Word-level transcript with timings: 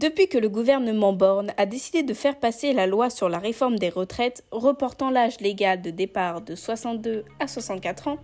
Depuis 0.00 0.28
que 0.28 0.38
le 0.38 0.48
gouvernement 0.48 1.12
Borne 1.12 1.52
a 1.58 1.66
décidé 1.66 2.02
de 2.02 2.14
faire 2.14 2.38
passer 2.38 2.72
la 2.72 2.86
loi 2.86 3.10
sur 3.10 3.28
la 3.28 3.38
réforme 3.38 3.78
des 3.78 3.90
retraites, 3.90 4.42
reportant 4.50 5.10
l'âge 5.10 5.38
légal 5.40 5.82
de 5.82 5.90
départ 5.90 6.40
de 6.40 6.54
62 6.54 7.26
à 7.38 7.46
64 7.46 8.08
ans, 8.08 8.16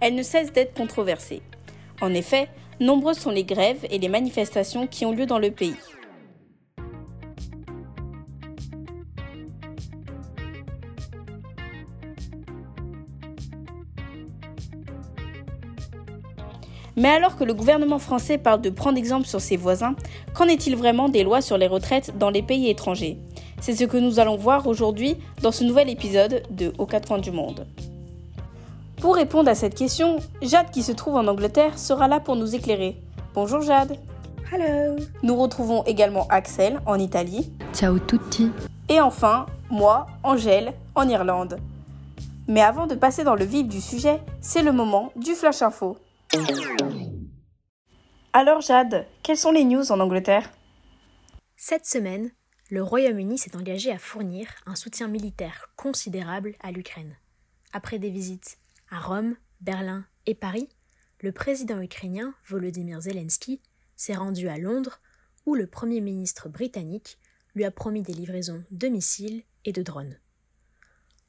elle 0.00 0.16
ne 0.16 0.22
cesse 0.22 0.52
d'être 0.52 0.74
controversée. 0.74 1.40
En 2.02 2.12
effet, 2.12 2.50
nombreuses 2.78 3.16
sont 3.16 3.30
les 3.30 3.44
grèves 3.44 3.86
et 3.88 3.98
les 3.98 4.10
manifestations 4.10 4.86
qui 4.86 5.06
ont 5.06 5.12
lieu 5.12 5.24
dans 5.24 5.38
le 5.38 5.50
pays. 5.50 5.76
Mais 16.96 17.08
alors 17.08 17.36
que 17.36 17.44
le 17.44 17.54
gouvernement 17.54 17.98
français 17.98 18.38
parle 18.38 18.60
de 18.60 18.70
prendre 18.70 18.98
exemple 18.98 19.26
sur 19.26 19.40
ses 19.40 19.56
voisins, 19.56 19.96
qu'en 20.34 20.44
est-il 20.44 20.76
vraiment 20.76 21.08
des 21.08 21.24
lois 21.24 21.40
sur 21.40 21.58
les 21.58 21.66
retraites 21.66 22.16
dans 22.18 22.30
les 22.30 22.42
pays 22.42 22.70
étrangers? 22.70 23.18
C'est 23.60 23.74
ce 23.74 23.84
que 23.84 23.96
nous 23.96 24.20
allons 24.20 24.36
voir 24.36 24.66
aujourd'hui 24.66 25.16
dans 25.42 25.52
ce 25.52 25.64
nouvel 25.64 25.88
épisode 25.88 26.42
de 26.50 26.72
Aux 26.78 26.86
quatre 26.86 27.08
coins 27.08 27.18
du 27.18 27.30
monde. 27.30 27.66
Pour 29.00 29.16
répondre 29.16 29.50
à 29.50 29.54
cette 29.54 29.74
question, 29.74 30.18
Jade 30.40 30.70
qui 30.70 30.82
se 30.82 30.92
trouve 30.92 31.16
en 31.16 31.26
Angleterre 31.26 31.78
sera 31.78 32.08
là 32.08 32.20
pour 32.20 32.36
nous 32.36 32.54
éclairer. 32.54 32.96
Bonjour 33.34 33.60
Jade. 33.60 33.98
Hello. 34.52 34.96
Nous 35.22 35.36
retrouvons 35.36 35.82
également 35.84 36.26
Axel 36.28 36.80
en 36.86 36.98
Italie. 36.98 37.50
Ciao 37.74 37.98
tutti. 37.98 38.50
Et 38.88 39.00
enfin, 39.00 39.46
moi, 39.70 40.06
Angèle, 40.22 40.74
en 40.94 41.08
Irlande. 41.08 41.58
Mais 42.46 42.60
avant 42.60 42.86
de 42.86 42.94
passer 42.94 43.24
dans 43.24 43.34
le 43.34 43.44
vif 43.44 43.66
du 43.66 43.80
sujet, 43.80 44.20
c'est 44.40 44.62
le 44.62 44.72
moment 44.72 45.10
du 45.16 45.32
Flash 45.32 45.62
Info. 45.62 45.96
Alors 48.32 48.60
Jade, 48.60 49.06
quelles 49.22 49.38
sont 49.38 49.52
les 49.52 49.64
news 49.64 49.92
en 49.92 50.00
Angleterre? 50.00 50.52
Cette 51.56 51.86
semaine, 51.86 52.32
le 52.70 52.82
Royaume-Uni 52.82 53.38
s'est 53.38 53.56
engagé 53.56 53.92
à 53.92 53.98
fournir 53.98 54.48
un 54.66 54.74
soutien 54.74 55.06
militaire 55.06 55.70
considérable 55.76 56.56
à 56.60 56.72
l'Ukraine. 56.72 57.16
Après 57.72 57.98
des 57.98 58.10
visites 58.10 58.58
à 58.90 58.98
Rome, 58.98 59.36
Berlin 59.60 60.04
et 60.26 60.34
Paris, 60.34 60.68
le 61.20 61.30
président 61.30 61.80
ukrainien 61.80 62.34
Volodymyr 62.48 63.00
Zelensky 63.00 63.60
s'est 63.94 64.16
rendu 64.16 64.48
à 64.48 64.58
Londres 64.58 65.00
où 65.46 65.54
le 65.54 65.66
Premier 65.66 66.00
ministre 66.00 66.48
britannique 66.48 67.18
lui 67.54 67.64
a 67.64 67.70
promis 67.70 68.02
des 68.02 68.12
livraisons 68.14 68.64
de 68.72 68.88
missiles 68.88 69.44
et 69.64 69.72
de 69.72 69.82
drones. 69.82 70.18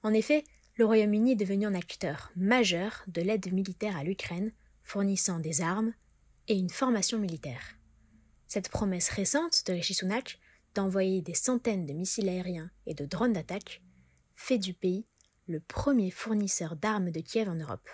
En 0.02 0.14
effet, 0.14 0.44
le 0.78 0.86
Royaume-Uni 0.86 1.34
est 1.34 1.36
devenu 1.36 1.68
un 1.68 1.76
acteur 1.76 2.32
majeur 2.36 3.04
de 3.08 3.22
l'aide 3.22 3.54
militaire 3.54 3.96
à 3.96 4.04
l'Ukraine 4.04 4.52
fournissant 4.86 5.40
des 5.40 5.62
armes 5.62 5.94
et 6.48 6.58
une 6.58 6.70
formation 6.70 7.18
militaire. 7.20 7.76
Cette 8.48 8.70
promesse 8.70 9.10
récente 9.10 9.64
de 9.66 9.74
Rishi 9.74 9.94
Sunak 9.94 10.40
d'envoyer 10.76 11.22
des 11.22 11.34
centaines 11.34 11.86
de 11.86 11.94
missiles 11.94 12.30
aériens 12.30 12.72
et 12.86 12.94
de 12.94 13.06
drones 13.06 13.34
d'attaque 13.34 13.82
fait 14.36 14.60
du 14.60 14.74
pays 14.74 15.06
le 15.48 15.60
premier 15.60 16.12
fournisseur 16.12 16.76
d'armes 16.76 17.12
de 17.12 17.20
Kiev 17.20 17.50
en 17.50 17.56
Europe. 17.56 17.90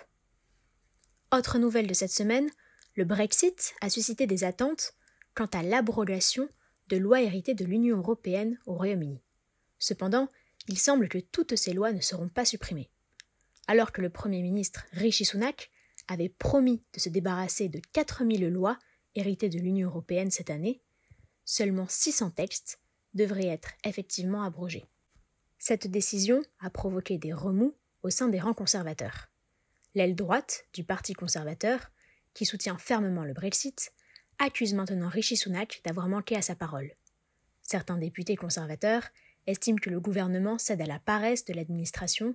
Autre 1.32 1.58
nouvelle 1.58 1.86
de 1.86 1.94
cette 1.94 2.12
semaine, 2.12 2.50
le 2.94 3.04
Brexit 3.04 3.74
a 3.80 3.88
suscité 3.88 4.26
des 4.26 4.44
attentes 4.44 4.94
quant 5.34 5.46
à 5.46 5.62
l'abrogation 5.62 6.48
de 6.88 6.98
lois 6.98 7.22
héritées 7.22 7.54
de 7.54 7.64
l'Union 7.64 7.96
européenne 7.96 8.58
au 8.66 8.74
Royaume-Uni. 8.74 9.22
Cependant, 9.78 10.28
il 10.68 10.78
semble 10.78 11.08
que 11.08 11.18
toutes 11.18 11.56
ces 11.56 11.72
lois 11.72 11.92
ne 11.92 12.00
seront 12.00 12.28
pas 12.28 12.44
supprimées. 12.44 12.90
Alors 13.66 13.92
que 13.92 14.02
le 14.02 14.10
Premier 14.10 14.42
ministre 14.42 14.84
Rishi 14.92 15.24
Sunak 15.24 15.70
avait 16.08 16.28
promis 16.28 16.82
de 16.92 17.00
se 17.00 17.08
débarrasser 17.08 17.68
de 17.68 17.80
4000 17.92 18.48
lois 18.48 18.78
héritées 19.14 19.48
de 19.48 19.58
l'Union 19.58 19.88
européenne 19.88 20.30
cette 20.30 20.50
année, 20.50 20.80
seulement 21.44 21.86
600 21.88 22.30
textes 22.30 22.80
devraient 23.14 23.46
être 23.46 23.72
effectivement 23.84 24.42
abrogés. 24.42 24.86
Cette 25.58 25.86
décision 25.86 26.42
a 26.60 26.70
provoqué 26.70 27.18
des 27.18 27.32
remous 27.32 27.76
au 28.02 28.10
sein 28.10 28.28
des 28.28 28.40
rangs 28.40 28.54
conservateurs. 28.54 29.28
L'aile 29.94 30.16
droite 30.16 30.64
du 30.72 30.84
Parti 30.84 31.12
conservateur, 31.12 31.90
qui 32.34 32.46
soutient 32.46 32.78
fermement 32.78 33.24
le 33.24 33.34
Brexit, 33.34 33.92
accuse 34.38 34.74
maintenant 34.74 35.08
Rishi 35.08 35.36
Sunak 35.36 35.80
d'avoir 35.84 36.08
manqué 36.08 36.34
à 36.34 36.42
sa 36.42 36.56
parole. 36.56 36.90
Certains 37.60 37.98
députés 37.98 38.36
conservateurs 38.36 39.08
estiment 39.46 39.78
que 39.78 39.90
le 39.90 40.00
gouvernement 40.00 40.58
cède 40.58 40.80
à 40.80 40.86
la 40.86 40.98
paresse 40.98 41.44
de 41.44 41.52
l'administration, 41.52 42.34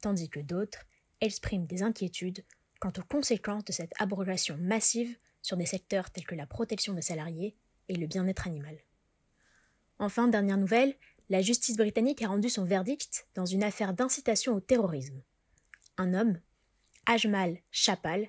tandis 0.00 0.28
que 0.28 0.40
d'autres 0.40 0.84
expriment 1.20 1.66
des 1.66 1.82
inquiétudes 1.82 2.44
quant 2.80 2.92
aux 2.96 3.04
conséquences 3.08 3.64
de 3.64 3.72
cette 3.72 3.92
abrogation 3.98 4.56
massive 4.60 5.16
sur 5.42 5.56
des 5.56 5.66
secteurs 5.66 6.10
tels 6.10 6.26
que 6.26 6.34
la 6.34 6.46
protection 6.46 6.94
des 6.94 7.02
salariés 7.02 7.56
et 7.88 7.96
le 7.96 8.06
bien-être 8.06 8.46
animal. 8.46 8.76
Enfin, 9.98 10.28
dernière 10.28 10.58
nouvelle, 10.58 10.94
la 11.28 11.42
justice 11.42 11.76
britannique 11.76 12.22
a 12.22 12.28
rendu 12.28 12.48
son 12.48 12.64
verdict 12.64 13.26
dans 13.34 13.46
une 13.46 13.64
affaire 13.64 13.94
d'incitation 13.94 14.54
au 14.54 14.60
terrorisme. 14.60 15.22
Un 15.96 16.14
homme, 16.14 16.40
Ajmal 17.06 17.58
Chapal, 17.70 18.28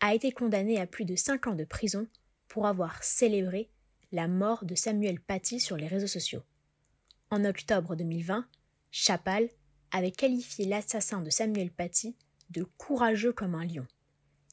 a 0.00 0.14
été 0.14 0.32
condamné 0.32 0.80
à 0.80 0.86
plus 0.86 1.04
de 1.04 1.16
cinq 1.16 1.46
ans 1.46 1.54
de 1.54 1.64
prison 1.64 2.08
pour 2.48 2.66
avoir 2.66 3.02
célébré 3.02 3.70
la 4.12 4.28
mort 4.28 4.64
de 4.64 4.74
Samuel 4.74 5.20
Paty 5.20 5.60
sur 5.60 5.76
les 5.76 5.86
réseaux 5.86 6.06
sociaux. 6.06 6.42
En 7.30 7.44
octobre 7.44 7.96
2020, 7.96 8.46
Chapal 8.90 9.48
avait 9.90 10.12
qualifié 10.12 10.66
l'assassin 10.66 11.20
de 11.20 11.30
Samuel 11.30 11.70
Paty 11.70 12.16
de 12.50 12.64
courageux 12.76 13.32
comme 13.32 13.54
un 13.54 13.64
lion, 13.64 13.86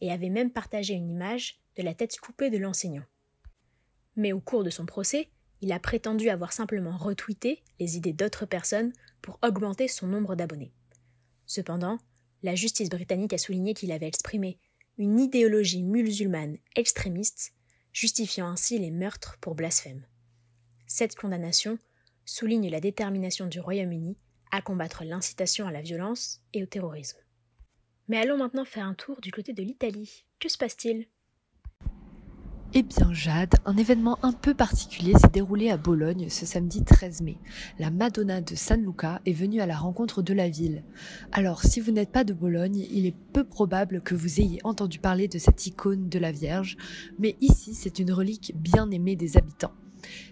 et 0.02 0.12
avait 0.12 0.30
même 0.30 0.52
partagé 0.52 0.94
une 0.94 1.10
image 1.10 1.60
de 1.78 1.84
la 1.84 1.94
tête 1.94 2.20
coupée 2.20 2.50
de 2.50 2.58
l'enseignant. 2.58 3.06
Mais 4.16 4.34
au 4.34 4.42
cours 4.42 4.64
de 4.64 4.70
son 4.70 4.86
procès, 4.86 5.30
il 5.62 5.72
a 5.72 5.80
prétendu 5.80 6.30
avoir 6.30 6.54
simplement 6.54 6.98
retweeté 6.98 7.64
les 7.80 7.98
idées 7.98 8.14
d'autres 8.14 8.46
personnes 8.46 8.94
pour 9.22 9.40
augmenter 9.44 9.88
son 9.88 10.08
nombre 10.08 10.36
d'abonnés. 10.36 10.74
Cependant, 11.46 12.00
la 12.44 12.56
justice 12.56 12.90
britannique 12.90 13.34
a 13.34 13.38
souligné 13.38 13.74
qu'il 13.74 13.92
avait 13.92 14.08
exprimé 14.08 14.58
une 14.98 15.20
idéologie 15.20 15.84
musulmane 15.84 16.58
extrémiste, 16.76 17.54
justifiant 17.94 18.48
ainsi 18.48 18.80
les 18.80 18.92
meurtres 18.92 19.38
pour 19.40 19.56
blasphème. 19.56 20.06
Cette 20.88 21.16
condamnation 21.16 21.78
souligne 22.26 22.70
la 22.70 22.80
détermination 22.80 23.48
du 23.48 23.60
Royaume-Uni 23.60 24.18
à 24.52 24.62
combattre 24.62 25.04
l'incitation 25.04 25.68
à 25.68 25.72
la 25.72 25.82
violence 25.82 26.42
et 26.54 26.64
au 26.64 26.66
terrorisme. 26.66 27.18
Mais 28.12 28.18
allons 28.18 28.36
maintenant 28.36 28.66
faire 28.66 28.86
un 28.86 28.94
tour 28.94 29.22
du 29.22 29.32
côté 29.32 29.54
de 29.54 29.64
l'Italie. 29.64 30.26
Que 30.42 30.50
se 30.50 30.58
passe-t-il? 30.58 31.08
Eh 32.74 32.84
bien 32.84 33.14
Jade, 33.14 33.54
un 33.64 33.78
événement 33.78 34.20
un 34.22 34.34
peu 34.34 34.54
particulier 34.54 35.14
s'est 35.14 35.30
déroulé 35.30 35.70
à 35.70 35.78
Bologne 35.78 36.28
ce 36.28 36.46
samedi 36.46 36.84
13 36.84 37.22
mai. 37.22 37.38
La 37.80 37.90
Madonna 37.90 38.42
de 38.42 38.54
San 38.54 38.84
Luca 38.84 39.22
est 39.26 39.32
venue 39.32 39.62
à 39.62 39.66
la 39.66 39.78
rencontre 39.78 40.22
de 40.22 40.34
la 40.34 40.50
ville. 40.50 40.84
Alors 41.32 41.64
si 41.64 41.80
vous 41.80 41.92
n'êtes 41.92 42.12
pas 42.12 42.26
de 42.26 42.34
Bologne, 42.34 42.86
il 42.92 43.06
est 43.06 43.16
peu 43.32 43.46
probable 43.46 44.02
que 44.02 44.14
vous 44.14 44.42
ayez 44.42 44.60
entendu 44.66 45.00
parler 45.00 45.30
de 45.30 45.40
cette 45.40 45.66
icône 45.66 46.10
de 46.10 46.20
la 46.20 46.34
Vierge, 46.34 46.76
mais 47.18 47.38
ici 47.40 47.74
c'est 47.74 48.00
une 48.00 48.12
relique 48.12 48.52
bien 48.58 48.92
aimée 48.92 49.16
des 49.16 49.38
habitants. 49.38 49.72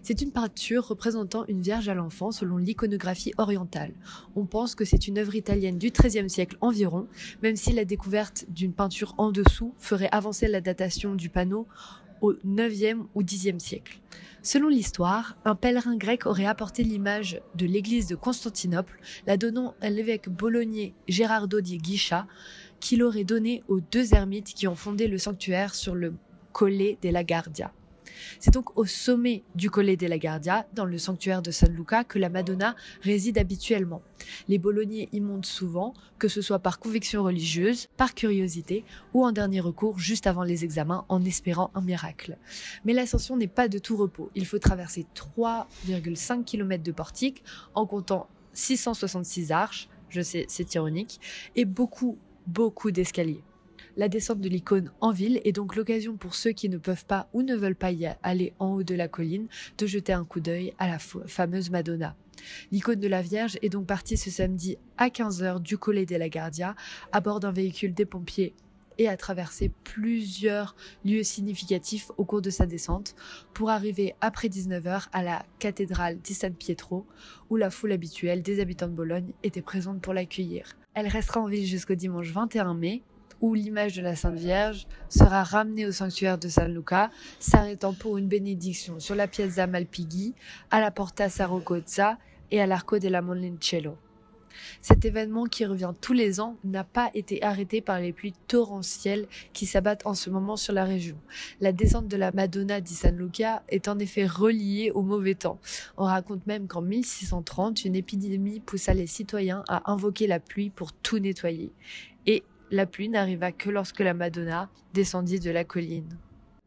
C'est 0.02 0.22
une 0.22 0.32
peinture 0.32 0.88
représentant 0.88 1.46
une 1.48 1.62
Vierge 1.62 1.90
à 1.90 1.94
l'enfant 1.94 2.32
selon 2.32 2.58
l'iconographie 2.58 3.34
orientale. 3.38 3.94
On 4.36 4.46
pense 4.46 4.76
que 4.76 4.86
c'est 4.86 5.08
une 5.08 5.18
œuvre 5.18 5.36
italienne 5.36 5.78
du 5.78 5.92
XIIIe 5.92 6.30
siècle 6.30 6.58
environ, 6.62 7.08
même 7.44 7.56
si 7.56 7.74
la 7.74 7.86
découverte 7.86 8.46
d'une 8.50 8.74
peinture 8.74 9.16
en 9.18 9.32
dessous 9.32 9.74
ferait 9.78 10.10
avancer 10.12 10.48
la 10.48 10.62
datation 10.62 11.16
du 11.16 11.30
panneau 11.30 11.68
au 12.22 12.34
9e 12.34 13.06
ou 13.16 13.24
10e 13.24 13.60
siècle. 13.60 14.00
Selon 14.42 14.70
l'histoire, 14.70 15.38
un 15.46 15.56
pèlerin 15.56 15.98
grec 15.98 16.26
aurait 16.26 16.46
apporté 16.46 16.84
l'image 16.84 17.42
de 17.56 17.66
l'église 17.66 18.08
de 18.08 18.16
Constantinople, 18.16 19.00
la 19.28 19.38
donnant 19.38 19.76
à 19.82 19.90
l'évêque 19.90 20.30
bolognais 20.30 20.94
Gérardo 21.08 21.62
di 21.62 21.78
Guicha, 21.78 22.28
qui 22.80 22.96
l'aurait 22.96 23.26
donnée 23.26 23.64
aux 23.68 23.82
deux 23.82 24.14
ermites 24.14 24.54
qui 24.54 24.68
ont 24.68 24.76
fondé 24.76 25.08
le 25.08 25.18
sanctuaire 25.18 25.76
sur 25.76 25.96
le 25.96 26.14
Colle 26.54 26.98
della 27.02 27.24
Guardia. 27.24 27.72
C'est 28.40 28.54
donc 28.54 28.78
au 28.78 28.86
sommet 28.86 29.44
du 29.56 29.70
Colle 29.70 29.96
della 29.96 30.18
Guardia, 30.18 30.68
dans 30.74 30.86
le 30.86 30.98
sanctuaire 30.98 31.42
de 31.42 31.52
San 31.52 31.74
Luca, 31.74 32.04
que 32.04 32.20
la 32.20 32.30
Madonna 32.30 32.76
réside 33.02 33.38
habituellement. 33.38 34.02
Les 34.48 34.58
Bolognais 34.58 35.10
y 35.12 35.22
montent 35.22 35.46
souvent, 35.46 35.94
que 36.18 36.28
ce 36.28 36.42
soit 36.42 36.60
par 36.60 36.80
conviction 36.80 37.24
religieuse, 37.24 37.88
par 37.98 38.14
curiosité 38.14 38.84
ou 39.14 39.26
en 39.26 39.32
dernier 39.32 39.60
recours 39.60 40.00
juste 40.00 40.28
avant 40.28 40.44
les 40.44 40.64
examens 40.64 41.06
en 41.10 41.24
espérant 41.24 41.72
un 41.76 41.82
miracle. 41.82 42.38
Mais 42.86 42.94
l'ascension 42.94 43.38
n'est 43.38 43.48
pas 43.48 43.68
de 43.68 43.80
tout 43.80 43.98
repos. 43.98 44.30
Il 44.36 44.46
faut 44.46 44.60
traverser 44.60 45.06
3,5 45.16 46.44
km 46.44 46.84
de 46.84 46.92
portique 46.92 47.44
en 47.74 47.86
comptant 47.86 48.28
666 48.54 49.52
arches, 49.52 49.90
je 50.10 50.22
sais, 50.22 50.46
c'est 50.50 50.74
ironique, 50.76 51.20
et 51.56 51.66
beaucoup, 51.66 52.18
beaucoup 52.48 52.92
d'escaliers. 52.92 53.44
La 54.00 54.08
descente 54.08 54.40
de 54.40 54.48
l'icône 54.48 54.94
en 55.02 55.12
ville 55.12 55.42
est 55.44 55.52
donc 55.52 55.76
l'occasion 55.76 56.16
pour 56.16 56.34
ceux 56.34 56.52
qui 56.52 56.70
ne 56.70 56.78
peuvent 56.78 57.04
pas 57.04 57.28
ou 57.34 57.42
ne 57.42 57.54
veulent 57.54 57.76
pas 57.76 57.92
y 57.92 58.08
aller 58.24 58.54
en 58.58 58.76
haut 58.76 58.84
de 58.84 58.96
la 58.96 59.10
colline 59.10 59.50
de 59.78 59.88
jeter 59.88 60.14
un 60.14 60.24
coup 60.24 60.40
d'œil 60.40 60.74
à 60.80 60.88
la 60.88 61.00
fameuse 61.00 61.70
Madonna. 61.70 62.16
L'icône 62.72 63.02
de 63.02 63.10
la 63.10 63.22
Vierge 63.22 63.58
est 63.62 63.68
donc 63.68 63.88
partie 63.88 64.16
ce 64.16 64.32
samedi 64.32 64.78
à 64.98 65.10
15h 65.10 65.62
du 65.62 65.78
Colle 65.78 66.06
la 66.10 66.30
Guardia 66.30 66.78
à 67.12 67.20
bord 67.20 67.42
d'un 67.42 67.52
véhicule 67.52 67.94
des 67.94 68.06
pompiers 68.06 68.54
et 69.00 69.10
a 69.10 69.18
traversé 69.18 69.70
plusieurs 69.84 70.78
lieux 71.04 71.24
significatifs 71.24 72.10
au 72.16 72.24
cours 72.24 72.42
de 72.42 72.52
sa 72.52 72.66
descente 72.66 73.16
pour 73.54 73.70
arriver 73.70 74.16
après 74.22 74.48
19h 74.48 75.08
à 75.12 75.24
la 75.24 75.46
cathédrale 75.60 76.20
di 76.20 76.34
San 76.34 76.54
Pietro 76.54 77.06
où 77.50 77.58
la 77.58 77.70
foule 77.70 77.92
habituelle 77.92 78.44
des 78.44 78.62
habitants 78.62 78.88
de 78.88 78.94
Bologne 78.94 79.34
était 79.44 79.62
présente 79.62 80.00
pour 80.00 80.14
l'accueillir. 80.14 80.78
Elle 80.94 81.08
restera 81.08 81.42
en 81.42 81.48
vie 81.48 81.68
jusqu'au 81.68 81.96
dimanche 81.96 82.32
21 82.32 82.74
mai 82.76 83.04
où 83.42 83.54
l'image 83.54 83.96
de 83.96 84.02
la 84.02 84.16
Sainte 84.16 84.36
Vierge 84.36 84.88
sera 85.10 85.44
ramenée 85.44 85.86
au 85.86 85.92
sanctuaire 85.92 86.38
de 86.38 86.48
San 86.48 86.74
Luca, 86.74 87.10
s'arrêtant 87.40 87.94
pour 87.94 88.18
une 88.18 88.28
bénédiction 88.28 89.00
sur 89.00 89.16
la 89.16 89.28
Piazza 89.28 89.68
Malpighi, 89.68 90.34
à 90.72 90.80
la 90.82 90.92
Porta 90.92 91.30
Sarogozza 91.30 92.18
et 92.52 92.62
à 92.62 92.68
l'Arco 92.68 93.00
della 93.00 93.22
Monticello. 93.22 93.98
Cet 94.82 95.06
événement 95.06 95.46
qui 95.46 95.66
revient 95.66 95.94
tous 96.00 96.14
les 96.14 96.40
ans 96.40 96.58
n'a 96.64 96.84
pas 96.84 97.12
été 97.14 97.44
arrêté 97.44 97.82
par 97.82 98.00
les 98.00 98.14
pluies 98.14 98.34
torrentielles 98.48 99.28
qui 99.54 99.66
s'abattent 99.66 100.06
en 100.06 100.14
ce 100.14 100.30
moment 100.30 100.58
sur 100.58 100.74
la 100.74 100.84
région. 100.84 101.18
La 101.62 101.72
descente 101.72 102.08
de 102.08 102.18
la 102.18 102.32
Madonna 102.32 102.82
di 102.82 102.94
San 102.94 103.16
Luca 103.18 103.64
est 103.70 103.88
en 103.88 104.00
effet 104.00 104.26
reliée 104.26 104.92
au 104.94 105.02
mauvais 105.02 105.36
temps. 105.36 105.60
On 105.98 106.06
raconte 106.06 106.46
même 106.48 106.68
qu'en 106.68 106.82
1630, 106.82 107.86
une 107.86 107.96
épidémie 107.96 108.60
poussa 108.60 108.94
les 108.94 109.08
citoyens 109.08 109.64
à 109.68 109.92
invoquer 109.92 110.28
la 110.28 110.40
pluie 110.40 110.70
pour 110.70 110.94
tout 110.94 111.20
nettoyer. 111.20 111.72
La 112.72 112.86
pluie 112.86 113.10
n'arriva 113.10 113.52
que 113.52 113.72
lorsque 113.72 114.00
la 114.00 114.14
Madonna 114.14 114.70
descendit 114.94 115.40
de 115.40 115.50
la 115.50 115.64
colline. 115.64 116.18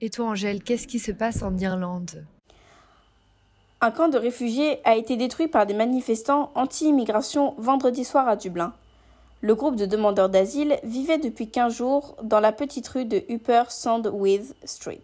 Et 0.01 0.11
toi 0.11 0.27
Angèle, 0.27 0.61
qu'est-ce 0.61 0.89
qui 0.89 0.99
se 0.99 1.13
passe 1.13 1.43
en 1.43 1.57
Irlande? 1.57 2.25
Un 3.81 3.93
camp 3.93 4.09
de 4.09 4.19
réfugiés 4.19 4.81
a 4.85 4.97
été 4.97 5.17
détruit 5.17 5.47
par 5.47 5.65
des 5.65 5.75
manifestants 5.75 6.51
anti-immigration 6.57 7.55
vendredi 7.57 8.05
soir 8.05 8.27
à 8.27 8.35
Dublin. 8.35 8.73
Le 9.43 9.55
groupe 9.55 9.77
de 9.77 9.87
demandeurs 9.87 10.29
d'asile 10.29 10.79
vivait 10.83 11.19
depuis 11.19 11.49
15 11.49 11.77
jours 11.77 12.17
dans 12.25 12.41
la 12.41 12.51
petite 12.51 12.89
rue 12.89 13.05
de 13.05 13.23
Upper 13.29 13.65
Sandwith 13.69 14.57
Street. 14.65 15.03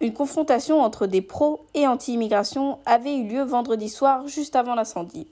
Une 0.00 0.12
confrontation 0.12 0.82
entre 0.82 1.06
des 1.06 1.22
pros 1.22 1.64
et 1.72 1.86
anti-immigration 1.86 2.78
avait 2.84 3.16
eu 3.16 3.26
lieu 3.26 3.42
vendredi 3.42 3.88
soir 3.88 4.28
juste 4.28 4.54
avant 4.54 4.74
l'incendie. 4.74 5.28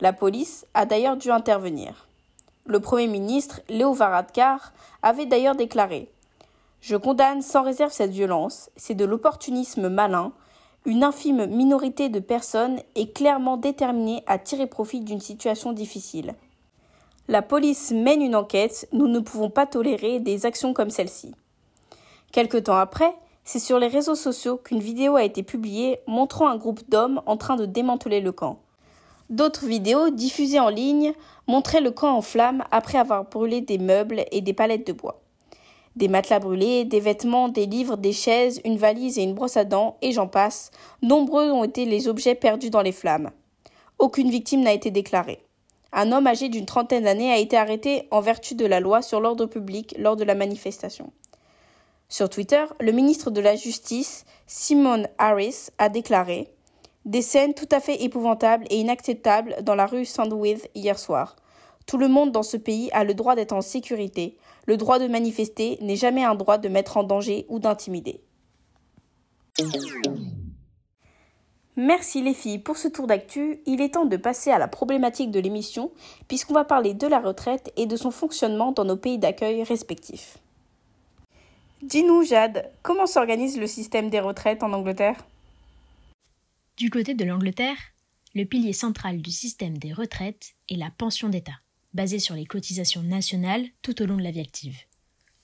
La 0.00 0.12
police 0.12 0.66
a 0.74 0.86
d'ailleurs 0.86 1.16
dû 1.16 1.30
intervenir. 1.30 2.07
Le 2.68 2.80
Premier 2.80 3.06
ministre, 3.06 3.62
Léo 3.70 3.94
Varadkar, 3.94 4.74
avait 5.00 5.24
d'ailleurs 5.24 5.54
déclaré 5.54 6.12
Je 6.82 6.96
condamne 6.96 7.40
sans 7.40 7.62
réserve 7.62 7.92
cette 7.92 8.10
violence, 8.10 8.68
c'est 8.76 8.94
de 8.94 9.06
l'opportunisme 9.06 9.88
malin, 9.88 10.32
une 10.84 11.02
infime 11.02 11.46
minorité 11.46 12.10
de 12.10 12.20
personnes 12.20 12.78
est 12.94 13.16
clairement 13.16 13.56
déterminée 13.56 14.22
à 14.26 14.36
tirer 14.36 14.66
profit 14.66 15.00
d'une 15.00 15.18
situation 15.18 15.72
difficile. 15.72 16.34
La 17.26 17.40
police 17.40 17.90
mène 17.90 18.20
une 18.20 18.36
enquête, 18.36 18.86
nous 18.92 19.08
ne 19.08 19.20
pouvons 19.20 19.48
pas 19.48 19.64
tolérer 19.64 20.20
des 20.20 20.44
actions 20.44 20.74
comme 20.74 20.90
celle-ci. 20.90 21.34
Quelque 22.32 22.58
temps 22.58 22.76
après, 22.76 23.14
c'est 23.44 23.60
sur 23.60 23.78
les 23.78 23.88
réseaux 23.88 24.14
sociaux 24.14 24.58
qu'une 24.58 24.80
vidéo 24.80 25.16
a 25.16 25.24
été 25.24 25.42
publiée 25.42 26.00
montrant 26.06 26.48
un 26.48 26.56
groupe 26.56 26.82
d'hommes 26.90 27.22
en 27.24 27.38
train 27.38 27.56
de 27.56 27.64
démanteler 27.64 28.20
le 28.20 28.32
camp. 28.32 28.58
D'autres 29.30 29.66
vidéos 29.66 30.08
diffusées 30.08 30.60
en 30.60 30.70
ligne 30.70 31.12
montraient 31.48 31.80
le 31.80 31.90
camp 31.90 32.16
en 32.16 32.22
flammes 32.22 32.62
après 32.70 32.98
avoir 32.98 33.24
brûlé 33.24 33.60
des 33.60 33.78
meubles 33.78 34.24
et 34.30 34.40
des 34.40 34.52
palettes 34.52 34.86
de 34.86 34.92
bois. 34.92 35.20
Des 35.96 36.06
matelas 36.06 36.38
brûlés, 36.38 36.84
des 36.84 37.00
vêtements, 37.00 37.48
des 37.48 37.66
livres, 37.66 37.96
des 37.96 38.12
chaises, 38.12 38.60
une 38.64 38.76
valise 38.76 39.18
et 39.18 39.22
une 39.22 39.34
brosse 39.34 39.56
à 39.56 39.64
dents, 39.64 39.96
et 40.00 40.12
j'en 40.12 40.28
passe. 40.28 40.70
Nombreux 41.02 41.50
ont 41.50 41.64
été 41.64 41.86
les 41.86 42.06
objets 42.06 42.36
perdus 42.36 42.70
dans 42.70 42.82
les 42.82 42.92
flammes. 42.92 43.30
Aucune 43.98 44.30
victime 44.30 44.60
n'a 44.60 44.72
été 44.72 44.92
déclarée. 44.92 45.42
Un 45.92 46.12
homme 46.12 46.26
âgé 46.26 46.48
d'une 46.48 46.66
trentaine 46.66 47.04
d'années 47.04 47.32
a 47.32 47.38
été 47.38 47.56
arrêté 47.56 48.06
en 48.10 48.20
vertu 48.20 48.54
de 48.54 48.66
la 48.66 48.78
loi 48.78 49.02
sur 49.02 49.20
l'ordre 49.20 49.46
public 49.46 49.94
lors 49.98 50.16
de 50.16 50.24
la 50.24 50.34
manifestation. 50.34 51.10
Sur 52.10 52.28
Twitter, 52.28 52.64
le 52.80 52.92
ministre 52.92 53.30
de 53.30 53.40
la 53.40 53.56
Justice, 53.56 54.24
Simon 54.46 55.04
Harris, 55.18 55.68
a 55.78 55.88
déclaré 55.88 56.48
Des 57.08 57.22
scènes 57.22 57.54
tout 57.54 57.68
à 57.70 57.80
fait 57.80 58.04
épouvantables 58.04 58.66
et 58.68 58.80
inacceptables 58.80 59.56
dans 59.62 59.74
la 59.74 59.86
rue 59.86 60.04
Sandwith 60.04 60.68
hier 60.74 60.98
soir. 60.98 61.36
Tout 61.86 61.96
le 61.96 62.06
monde 62.06 62.32
dans 62.32 62.42
ce 62.42 62.58
pays 62.58 62.90
a 62.92 63.02
le 63.02 63.14
droit 63.14 63.34
d'être 63.34 63.54
en 63.54 63.62
sécurité. 63.62 64.36
Le 64.66 64.76
droit 64.76 64.98
de 64.98 65.08
manifester 65.08 65.78
n'est 65.80 65.96
jamais 65.96 66.22
un 66.22 66.34
droit 66.34 66.58
de 66.58 66.68
mettre 66.68 66.98
en 66.98 67.04
danger 67.04 67.46
ou 67.48 67.60
d'intimider. 67.60 68.20
Merci 71.76 72.20
les 72.20 72.34
filles 72.34 72.58
pour 72.58 72.76
ce 72.76 72.88
tour 72.88 73.06
d'actu. 73.06 73.62
Il 73.64 73.80
est 73.80 73.94
temps 73.94 74.04
de 74.04 74.18
passer 74.18 74.50
à 74.50 74.58
la 74.58 74.68
problématique 74.68 75.30
de 75.30 75.40
l'émission, 75.40 75.90
puisqu'on 76.28 76.52
va 76.52 76.64
parler 76.64 76.92
de 76.92 77.06
la 77.06 77.20
retraite 77.20 77.72
et 77.78 77.86
de 77.86 77.96
son 77.96 78.10
fonctionnement 78.10 78.72
dans 78.72 78.84
nos 78.84 78.96
pays 78.98 79.16
d'accueil 79.16 79.62
respectifs. 79.62 80.36
Dis-nous, 81.80 82.22
Jade, 82.24 82.70
comment 82.82 83.06
s'organise 83.06 83.58
le 83.58 83.66
système 83.66 84.10
des 84.10 84.20
retraites 84.20 84.62
en 84.62 84.74
Angleterre? 84.74 85.16
Du 86.78 86.90
côté 86.90 87.14
de 87.14 87.24
l'Angleterre, 87.24 87.76
le 88.36 88.44
pilier 88.44 88.72
central 88.72 89.20
du 89.20 89.32
système 89.32 89.78
des 89.78 89.92
retraites 89.92 90.54
est 90.68 90.76
la 90.76 90.92
pension 90.92 91.28
d'État 91.28 91.58
basée 91.92 92.20
sur 92.20 92.36
les 92.36 92.46
cotisations 92.46 93.02
nationales 93.02 93.66
tout 93.82 94.00
au 94.00 94.06
long 94.06 94.16
de 94.16 94.22
la 94.22 94.30
vie 94.30 94.38
active. 94.38 94.78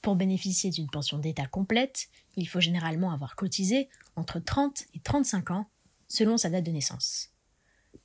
Pour 0.01 0.15
bénéficier 0.15 0.71
d'une 0.71 0.87
pension 0.87 1.19
d'État 1.19 1.47
complète, 1.47 2.07
il 2.37 2.49
faut 2.49 2.61
généralement 2.61 3.11
avoir 3.11 3.35
cotisé 3.35 3.89
entre 4.15 4.39
30 4.39 4.85
et 4.95 5.01
35 5.01 5.51
ans 5.51 5.69
selon 6.07 6.37
sa 6.37 6.51
date 6.51 6.67
de 6.67 6.71
naissance. 6.71 7.31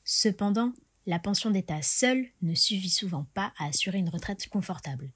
Cependant, 0.04 0.74
la 1.06 1.20
pension 1.20 1.52
d'État 1.52 1.84
seule 1.84 2.26
ne 2.42 2.56
suffit 2.56 2.90
souvent 2.90 3.28
pas 3.36 3.54
à 3.60 3.68
assurer 3.68 4.00
une 4.00 4.10
retraite 4.10 4.50
confortable. 4.50 5.12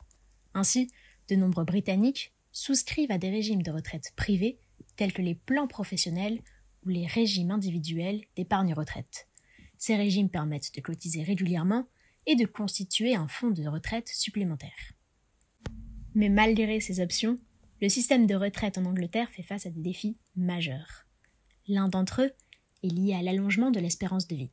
Ainsi, 0.53 0.91
de 1.29 1.35
nombreux 1.35 1.65
Britanniques 1.65 2.31
souscrivent 2.51 3.11
à 3.11 3.17
des 3.17 3.31
régimes 3.31 3.63
de 3.63 3.71
retraite 3.71 4.13
privés 4.15 4.59
tels 4.97 5.13
que 5.13 5.23
les 5.23 5.33
plans 5.33 5.67
professionnels 5.67 6.43
ou 6.85 6.89
les 6.89 7.07
régimes 7.07 7.51
individuels 7.51 8.23
d'épargne 8.35 8.73
retraite. 8.73 9.27
Ces 9.77 9.95
régimes 9.95 10.29
permettent 10.29 10.73
de 10.75 10.81
cotiser 10.81 11.23
régulièrement 11.23 11.87
et 12.25 12.35
de 12.35 12.45
constituer 12.45 13.15
un 13.15 13.27
fonds 13.27 13.51
de 13.51 13.67
retraite 13.67 14.07
supplémentaire. 14.07 14.93
Mais 16.15 16.29
malgré 16.29 16.79
ces 16.79 16.99
options, 16.99 17.37
le 17.81 17.89
système 17.89 18.27
de 18.27 18.35
retraite 18.35 18.77
en 18.77 18.85
Angleterre 18.85 19.29
fait 19.29 19.43
face 19.43 19.65
à 19.65 19.69
des 19.69 19.81
défis 19.81 20.17
majeurs. 20.35 21.05
L'un 21.67 21.89
d'entre 21.89 22.21
eux 22.21 22.31
est 22.83 22.87
lié 22.87 23.13
à 23.13 23.21
l'allongement 23.21 23.71
de 23.71 23.79
l'espérance 23.79 24.27
de 24.27 24.35
vie. 24.35 24.51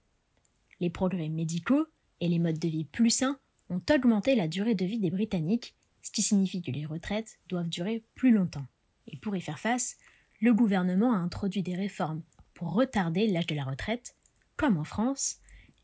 Les 0.81 0.91
progrès 0.91 1.29
médicaux 1.29 1.87
et 2.21 2.29
les 2.29 2.39
modes 2.39 2.59
de 2.59 2.69
vie 2.69 2.85
plus 2.85 3.11
sains 3.11 3.39
ont 3.69 3.83
augmenté 3.91 4.35
la 4.35 4.49
durée 4.49 4.75
de 4.75 4.85
vie 4.85 4.99
des 4.99 5.11
Britanniques, 5.11 5.77
ce 6.03 6.11
qui 6.11 6.23
signifie 6.23 6.63
que 6.63 6.71
les 6.71 6.87
retraites 6.87 7.39
doivent 7.49 7.69
durer 7.69 8.05
plus 8.15 8.33
longtemps. 8.33 8.67
Et 9.07 9.17
pour 9.17 9.37
y 9.37 9.41
faire 9.41 9.59
face, 9.59 9.97
le 10.41 10.55
gouvernement 10.55 11.13
a 11.13 11.19
introduit 11.19 11.63
des 11.63 11.77
réformes 11.77 12.23
pour 12.55 12.73
retarder 12.73 13.27
l'âge 13.27 13.47
de 13.47 13.55
la 13.55 13.65
retraite, 13.65 14.17
comme 14.57 14.79
en 14.79 14.85
France, 14.85 15.37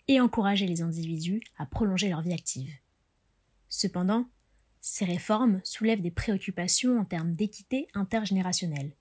et 0.08 0.20
encourager 0.20 0.66
les 0.66 0.82
individus 0.82 1.40
à 1.58 1.66
prolonger 1.66 2.08
leur 2.08 2.22
vie 2.22 2.32
active. 2.32 2.72
Cependant, 3.68 4.26
ces 4.80 5.04
réformes 5.04 5.60
soulèvent 5.64 6.00
des 6.00 6.10
préoccupations 6.10 6.98
en 6.98 7.04
termes 7.04 7.34
d'équité 7.34 7.88
intergénérationnelle. 7.94 8.92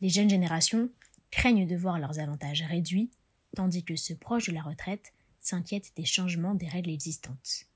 Les 0.00 0.08
jeunes 0.08 0.30
générations 0.30 0.90
craignent 1.30 1.66
de 1.66 1.76
voir 1.76 1.98
leurs 1.98 2.18
avantages 2.18 2.62
réduits, 2.62 3.10
tandis 3.54 3.84
que 3.84 3.96
ceux 3.96 4.16
proches 4.16 4.48
de 4.48 4.54
la 4.54 4.62
retraite 4.62 5.12
s'inquiètent 5.40 5.92
des 5.96 6.04
changements 6.04 6.54
des 6.54 6.68
règles 6.68 6.90
existantes. 6.90 7.66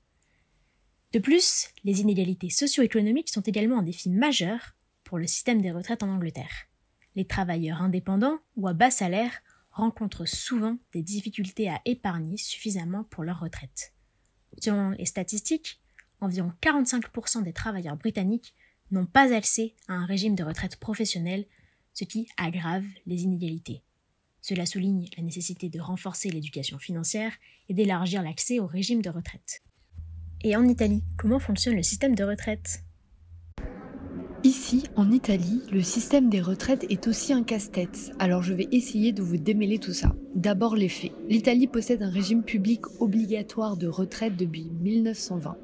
De 1.13 1.19
plus, 1.19 1.69
les 1.83 2.01
inégalités 2.01 2.49
socio-économiques 2.49 3.29
sont 3.29 3.41
également 3.41 3.79
un 3.79 3.83
défi 3.83 4.09
majeur 4.09 4.75
pour 5.03 5.17
le 5.17 5.27
système 5.27 5.61
des 5.61 5.71
retraites 5.71 6.03
en 6.03 6.09
Angleterre. 6.09 6.70
Les 7.15 7.25
travailleurs 7.25 7.81
indépendants 7.81 8.39
ou 8.55 8.67
à 8.67 8.73
bas 8.73 8.91
salaire 8.91 9.41
rencontrent 9.71 10.27
souvent 10.27 10.77
des 10.93 11.01
difficultés 11.01 11.69
à 11.69 11.81
épargner 11.85 12.37
suffisamment 12.37 13.03
pour 13.05 13.23
leur 13.23 13.39
retraite. 13.39 13.93
Selon 14.59 14.91
les 14.91 15.05
statistiques, 15.05 15.81
environ 16.19 16.53
45% 16.61 17.43
des 17.43 17.53
travailleurs 17.53 17.97
britanniques 17.97 18.53
n'ont 18.91 19.05
pas 19.05 19.33
accès 19.33 19.75
à 19.87 19.93
un 19.93 20.05
régime 20.05 20.35
de 20.35 20.43
retraite 20.43 20.77
professionnel, 20.77 21.45
ce 21.93 22.03
qui 22.03 22.27
aggrave 22.37 22.85
les 23.05 23.23
inégalités. 23.23 23.83
Cela 24.41 24.65
souligne 24.65 25.07
la 25.17 25.23
nécessité 25.23 25.69
de 25.69 25.79
renforcer 25.79 26.29
l'éducation 26.29 26.79
financière 26.79 27.33
et 27.69 27.73
d'élargir 27.73 28.23
l'accès 28.23 28.59
au 28.59 28.67
régime 28.67 29.01
de 29.01 29.09
retraite. 29.09 29.61
Et 30.43 30.55
en 30.55 30.67
Italie, 30.67 31.03
comment 31.17 31.39
fonctionne 31.39 31.75
le 31.75 31.83
système 31.83 32.15
de 32.15 32.23
retraite? 32.23 32.83
Ici, 34.43 34.85
en 34.95 35.11
Italie, 35.11 35.61
le 35.71 35.83
système 35.83 36.27
des 36.27 36.41
retraites 36.41 36.87
est 36.89 37.05
aussi 37.05 37.31
un 37.31 37.43
casse-tête, 37.43 38.11
alors 38.17 38.41
je 38.41 38.53
vais 38.53 38.67
essayer 38.71 39.11
de 39.11 39.21
vous 39.21 39.37
démêler 39.37 39.77
tout 39.77 39.93
ça. 39.93 40.15
D'abord 40.33 40.75
les 40.75 40.89
faits. 40.89 41.11
L'Italie 41.29 41.67
possède 41.67 42.01
un 42.01 42.09
régime 42.09 42.41
public 42.41 42.81
obligatoire 42.99 43.77
de 43.77 43.87
retraite 43.87 44.35
depuis 44.37 44.71
1920. 44.81 45.55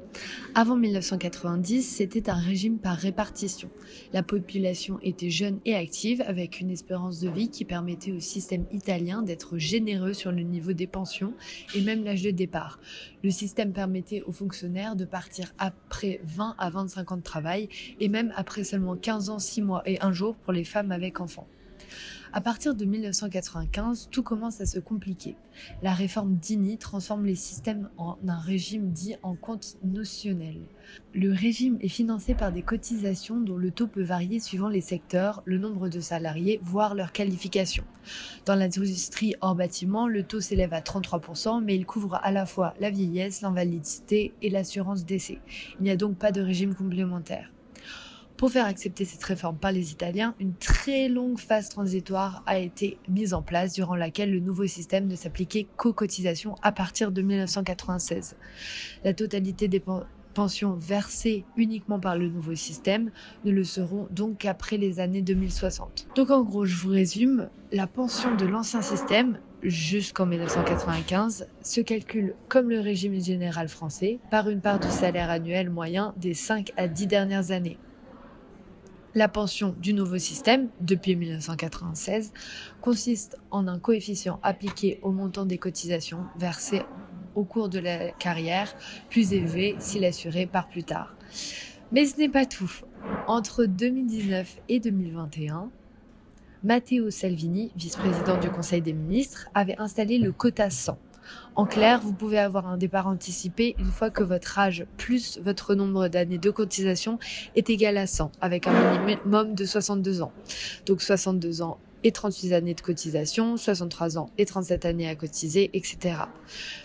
Avant 0.54 0.76
1990, 0.76 1.82
c'était 1.82 2.30
un 2.30 2.36
régime 2.36 2.78
par 2.78 2.96
répartition. 2.96 3.70
La 4.12 4.22
population 4.22 4.98
était 5.02 5.30
jeune 5.30 5.60
et 5.64 5.74
active 5.74 6.22
avec 6.26 6.60
une 6.60 6.70
espérance 6.70 7.20
de 7.20 7.28
vie 7.28 7.48
qui 7.48 7.64
permettait 7.64 8.12
au 8.12 8.20
système 8.20 8.64
italien 8.72 9.22
d'être 9.22 9.58
généreux 9.58 10.14
sur 10.14 10.32
le 10.32 10.42
niveau 10.42 10.72
des 10.72 10.86
pensions 10.86 11.34
et 11.74 11.80
même 11.82 12.04
l'âge 12.04 12.22
de 12.22 12.30
départ. 12.30 12.80
Le 13.22 13.30
système 13.30 13.72
permettait 13.72 14.22
aux 14.22 14.32
fonctionnaires 14.32 14.96
de 14.96 15.04
partir 15.04 15.52
après 15.58 16.20
20 16.24 16.54
à 16.58 16.70
25 16.70 17.12
ans 17.12 17.16
de 17.16 17.22
travail 17.22 17.68
et 18.00 18.08
même 18.08 18.32
après 18.36 18.64
seulement 18.64 18.96
15 18.96 19.30
ans, 19.30 19.38
6 19.38 19.62
mois 19.62 19.82
et 19.86 20.00
1 20.00 20.12
jour 20.12 20.36
pour 20.36 20.52
les 20.52 20.64
femmes 20.64 20.92
avec 20.92 21.20
enfants. 21.20 21.46
À 22.32 22.40
partir 22.40 22.74
de 22.74 22.84
1995, 22.84 24.08
tout 24.10 24.22
commence 24.22 24.60
à 24.60 24.66
se 24.66 24.78
compliquer. 24.78 25.36
La 25.82 25.94
réforme 25.94 26.36
Dini 26.36 26.76
transforme 26.76 27.24
les 27.24 27.34
systèmes 27.34 27.88
en 27.96 28.16
un 28.26 28.38
régime 28.38 28.90
dit 28.90 29.16
en 29.22 29.34
compte 29.34 29.76
notionnel. 29.82 30.60
Le 31.14 31.32
régime 31.32 31.78
est 31.80 31.88
financé 31.88 32.34
par 32.34 32.52
des 32.52 32.62
cotisations 32.62 33.40
dont 33.40 33.56
le 33.56 33.70
taux 33.70 33.86
peut 33.86 34.02
varier 34.02 34.40
suivant 34.40 34.68
les 34.68 34.80
secteurs, 34.80 35.42
le 35.46 35.58
nombre 35.58 35.88
de 35.88 36.00
salariés, 36.00 36.60
voire 36.62 36.94
leur 36.94 37.12
qualification. 37.12 37.84
Dans 38.44 38.54
l'industrie 38.54 39.34
hors 39.40 39.54
bâtiment, 39.54 40.06
le 40.06 40.22
taux 40.22 40.40
s'élève 40.40 40.74
à 40.74 40.80
33%, 40.80 41.62
mais 41.62 41.76
il 41.76 41.86
couvre 41.86 42.20
à 42.22 42.30
la 42.30 42.46
fois 42.46 42.74
la 42.80 42.90
vieillesse, 42.90 43.40
l'invalidité 43.40 44.34
et 44.42 44.50
l'assurance 44.50 45.04
décès. 45.04 45.38
Il 45.80 45.84
n'y 45.84 45.90
a 45.90 45.96
donc 45.96 46.16
pas 46.16 46.32
de 46.32 46.40
régime 46.40 46.74
complémentaire. 46.74 47.50
Pour 48.38 48.52
faire 48.52 48.66
accepter 48.66 49.04
cette 49.04 49.24
réforme 49.24 49.56
par 49.56 49.72
les 49.72 49.90
Italiens, 49.90 50.32
une 50.38 50.54
très 50.54 51.08
longue 51.08 51.40
phase 51.40 51.68
transitoire 51.68 52.44
a 52.46 52.60
été 52.60 52.96
mise 53.08 53.34
en 53.34 53.42
place 53.42 53.72
durant 53.72 53.96
laquelle 53.96 54.30
le 54.30 54.38
nouveau 54.38 54.64
système 54.68 55.08
ne 55.08 55.16
s'appliquait 55.16 55.66
qu'aux 55.76 55.92
cotisations 55.92 56.54
à 56.62 56.70
partir 56.70 57.10
de 57.10 57.20
1996. 57.20 58.36
La 59.02 59.12
totalité 59.12 59.66
des 59.66 59.82
pensions 60.34 60.74
versées 60.74 61.46
uniquement 61.56 61.98
par 61.98 62.16
le 62.16 62.28
nouveau 62.28 62.54
système 62.54 63.10
ne 63.44 63.50
le 63.50 63.64
seront 63.64 64.06
donc 64.12 64.38
qu'après 64.38 64.76
les 64.76 65.00
années 65.00 65.22
2060. 65.22 66.06
Donc 66.14 66.30
en 66.30 66.44
gros, 66.44 66.64
je 66.64 66.76
vous 66.76 66.90
résume, 66.90 67.48
la 67.72 67.88
pension 67.88 68.36
de 68.36 68.46
l'ancien 68.46 68.82
système 68.82 69.40
jusqu'en 69.64 70.26
1995 70.26 71.48
se 71.60 71.80
calcule 71.80 72.36
comme 72.48 72.70
le 72.70 72.78
régime 72.78 73.20
général 73.20 73.68
français 73.68 74.20
par 74.30 74.48
une 74.48 74.60
part 74.60 74.78
du 74.78 74.90
salaire 74.90 75.28
annuel 75.28 75.70
moyen 75.70 76.14
des 76.16 76.34
5 76.34 76.70
à 76.76 76.86
10 76.86 77.08
dernières 77.08 77.50
années. 77.50 77.78
La 79.14 79.26
pension 79.26 79.74
du 79.80 79.94
nouveau 79.94 80.18
système, 80.18 80.68
depuis 80.80 81.16
1996, 81.16 82.32
consiste 82.82 83.38
en 83.50 83.66
un 83.66 83.78
coefficient 83.78 84.38
appliqué 84.42 85.00
au 85.02 85.12
montant 85.12 85.46
des 85.46 85.56
cotisations 85.56 86.26
versées 86.38 86.82
au 87.34 87.44
cours 87.44 87.70
de 87.70 87.78
la 87.78 88.10
carrière, 88.10 88.74
plus 89.08 89.32
élevé 89.32 89.76
si 89.78 89.98
l'assuré 89.98 90.46
part 90.46 90.68
plus 90.68 90.84
tard. 90.84 91.14
Mais 91.90 92.04
ce 92.04 92.18
n'est 92.18 92.28
pas 92.28 92.44
tout. 92.44 92.70
Entre 93.26 93.64
2019 93.64 94.60
et 94.68 94.78
2021, 94.78 95.70
Matteo 96.62 97.10
Salvini, 97.10 97.72
vice-président 97.76 98.38
du 98.38 98.50
Conseil 98.50 98.82
des 98.82 98.92
ministres, 98.92 99.48
avait 99.54 99.78
installé 99.78 100.18
le 100.18 100.32
quota 100.32 100.68
100 100.68 100.98
en 101.56 101.66
clair, 101.66 102.00
vous 102.00 102.12
pouvez 102.12 102.38
avoir 102.38 102.66
un 102.66 102.76
départ 102.76 103.06
anticipé 103.06 103.74
une 103.78 103.90
fois 103.90 104.10
que 104.10 104.22
votre 104.22 104.58
âge 104.58 104.86
plus 104.96 105.38
votre 105.42 105.74
nombre 105.74 106.08
d'années 106.08 106.38
de 106.38 106.50
cotisation 106.50 107.18
est 107.56 107.70
égal 107.70 107.96
à 107.96 108.06
100, 108.06 108.32
avec 108.40 108.66
un 108.66 109.04
minimum 109.04 109.54
de 109.54 109.64
62 109.64 110.22
ans. 110.22 110.32
Donc 110.86 111.02
62 111.02 111.62
ans 111.62 111.78
et 112.04 112.12
38 112.12 112.52
années 112.52 112.74
de 112.74 112.80
cotisation, 112.80 113.56
63 113.56 114.18
ans 114.18 114.30
et 114.38 114.44
37 114.44 114.84
années 114.84 115.08
à 115.08 115.14
cotiser, 115.14 115.70
etc. 115.72 116.14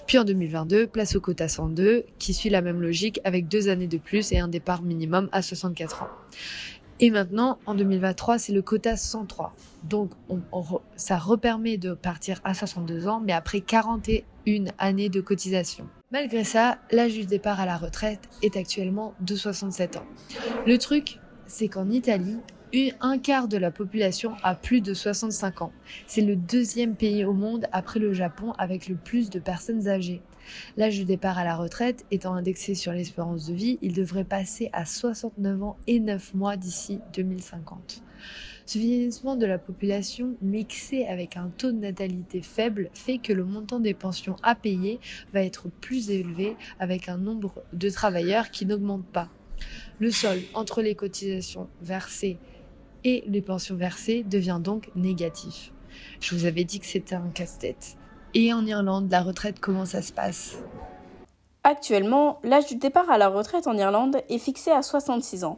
Puis 0.07 0.17
en 0.17 0.23
2022, 0.23 0.87
place 0.87 1.15
au 1.15 1.21
quota 1.21 1.47
102, 1.47 2.05
qui 2.17 2.33
suit 2.33 2.49
la 2.49 2.61
même 2.61 2.81
logique 2.81 3.19
avec 3.23 3.47
deux 3.47 3.69
années 3.69 3.87
de 3.87 3.97
plus 3.97 4.31
et 4.31 4.39
un 4.39 4.47
départ 4.47 4.81
minimum 4.81 5.29
à 5.31 5.41
64 5.41 6.03
ans. 6.03 6.07
Et 6.99 7.09
maintenant, 7.09 7.57
en 7.65 7.75
2023, 7.75 8.37
c'est 8.37 8.53
le 8.53 8.61
quota 8.61 8.95
103. 8.95 9.53
Donc, 9.83 10.11
ça 10.95 11.17
repermet 11.17 11.77
de 11.77 11.93
partir 11.93 12.39
à 12.43 12.53
62 12.53 13.07
ans, 13.07 13.21
mais 13.23 13.33
après 13.33 13.61
41 13.61 14.65
années 14.77 15.09
de 15.09 15.19
cotisation. 15.19 15.87
Malgré 16.11 16.43
ça, 16.43 16.77
l'âge 16.91 17.13
du 17.13 17.25
départ 17.25 17.59
à 17.59 17.65
la 17.65 17.77
retraite 17.77 18.21
est 18.41 18.55
actuellement 18.55 19.15
de 19.19 19.35
67 19.35 19.97
ans. 19.97 20.05
Le 20.67 20.77
truc, 20.77 21.19
c'est 21.47 21.67
qu'en 21.67 21.89
Italie, 21.89 22.37
un 23.01 23.19
quart 23.19 23.47
de 23.47 23.57
la 23.57 23.69
population 23.69 24.33
a 24.41 24.55
plus 24.55 24.81
de 24.81 24.93
65 24.93 25.61
ans. 25.61 25.71
C'est 26.07 26.21
le 26.21 26.35
deuxième 26.35 26.95
pays 26.95 27.23
au 27.23 27.33
monde 27.33 27.67
après 27.71 27.99
le 27.99 28.13
Japon 28.13 28.51
avec 28.57 28.87
le 28.87 28.95
plus 28.95 29.29
de 29.29 29.39
personnes 29.39 29.87
âgées. 29.87 30.21
L'âge 30.75 30.97
de 30.97 31.03
départ 31.03 31.37
à 31.37 31.43
la 31.43 31.55
retraite 31.55 32.03
étant 32.09 32.33
indexé 32.33 32.73
sur 32.73 32.91
l'espérance 32.91 33.47
de 33.47 33.53
vie, 33.53 33.77
il 33.81 33.93
devrait 33.93 34.23
passer 34.23 34.69
à 34.73 34.85
69 34.85 35.63
ans 35.63 35.77
et 35.85 35.99
9 35.99 36.33
mois 36.33 36.57
d'ici 36.57 36.99
2050. 37.13 38.03
Ce 38.65 38.79
vieillissement 38.79 39.35
de 39.35 39.45
la 39.45 39.59
population 39.59 40.35
mixé 40.41 41.05
avec 41.05 41.37
un 41.37 41.51
taux 41.55 41.71
de 41.71 41.77
natalité 41.77 42.41
faible 42.41 42.89
fait 42.93 43.19
que 43.19 43.33
le 43.33 43.43
montant 43.43 43.79
des 43.79 43.93
pensions 43.93 44.37
à 44.41 44.55
payer 44.55 44.99
va 45.31 45.43
être 45.43 45.69
plus 45.69 46.09
élevé 46.09 46.55
avec 46.79 47.07
un 47.07 47.17
nombre 47.17 47.63
de 47.71 47.89
travailleurs 47.89 48.49
qui 48.49 48.65
n'augmente 48.65 49.05
pas. 49.05 49.29
Le 49.99 50.11
sol 50.11 50.39
entre 50.53 50.81
les 50.81 50.95
cotisations 50.95 51.69
versées 51.81 52.37
et 53.03 53.23
les 53.27 53.41
pensions 53.41 53.75
versées 53.75 54.23
devient 54.23 54.59
donc 54.61 54.89
négatif. 54.95 55.71
Je 56.19 56.35
vous 56.35 56.45
avais 56.45 56.63
dit 56.63 56.79
que 56.79 56.85
c'était 56.85 57.15
un 57.15 57.29
casse-tête. 57.33 57.97
Et 58.33 58.53
en 58.53 58.65
Irlande, 58.65 59.11
la 59.11 59.21
retraite, 59.21 59.59
comment 59.59 59.85
ça 59.85 60.01
se 60.01 60.11
passe? 60.11 60.57
Actuellement, 61.63 62.39
l'âge 62.43 62.65
du 62.65 62.75
départ 62.75 63.09
à 63.09 63.17
la 63.17 63.29
retraite 63.29 63.67
en 63.67 63.77
Irlande 63.77 64.17
est 64.27 64.37
fixé 64.37 64.71
à 64.71 64.81
66 64.81 65.43
ans. 65.43 65.55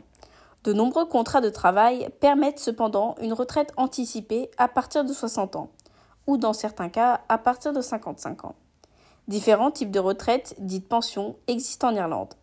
De 0.64 0.74
nombreux 0.74 1.06
contrats 1.06 1.42
de 1.42 1.50
travail 1.50 2.10
permettent 2.20 2.60
cependant 2.60 3.16
une 3.22 3.34
retraite 3.34 3.72
anticipée 3.78 4.50
à 4.58 4.68
partir 4.68 5.06
de 5.06 5.14
60 5.14 5.56
ans, 5.56 5.72
ou 6.28 6.38
dans 6.38 6.54
certains 6.54 6.90
cas 6.90 7.22
à 7.30 7.38
partir 7.38 7.72
de 7.72 7.82
55 7.82 8.46
ans. 8.46 8.56
Différents 9.28 9.72
types 9.72 9.92
de 9.92 10.00
retraites, 10.00 10.56
dites 10.60 10.88
pensions, 10.88 11.38
existent 11.48 11.90
en 11.90 11.96
Irlande. 11.96 12.34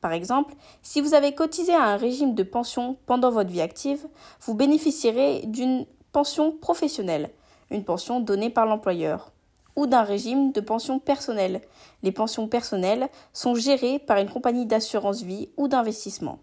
Par 0.00 0.12
exemple, 0.12 0.54
si 0.82 1.00
vous 1.00 1.14
avez 1.14 1.34
cotisé 1.34 1.74
à 1.74 1.84
un 1.84 1.96
régime 1.96 2.34
de 2.34 2.42
pension 2.42 2.96
pendant 3.06 3.30
votre 3.30 3.50
vie 3.50 3.60
active, 3.60 4.06
vous 4.40 4.54
bénéficierez 4.54 5.42
d'une 5.46 5.86
pension 6.12 6.52
professionnelle, 6.52 7.30
une 7.70 7.84
pension 7.84 8.20
donnée 8.20 8.50
par 8.50 8.66
l'employeur 8.66 9.32
ou 9.76 9.86
d'un 9.86 10.02
régime 10.02 10.52
de 10.52 10.60
pension 10.60 10.98
personnelle. 10.98 11.60
Les 12.02 12.12
pensions 12.12 12.48
personnelles 12.48 13.08
sont 13.32 13.54
gérées 13.54 13.98
par 13.98 14.18
une 14.18 14.28
compagnie 14.28 14.66
d'assurance 14.66 15.22
vie 15.22 15.50
ou 15.56 15.68
d'investissement. 15.68 16.38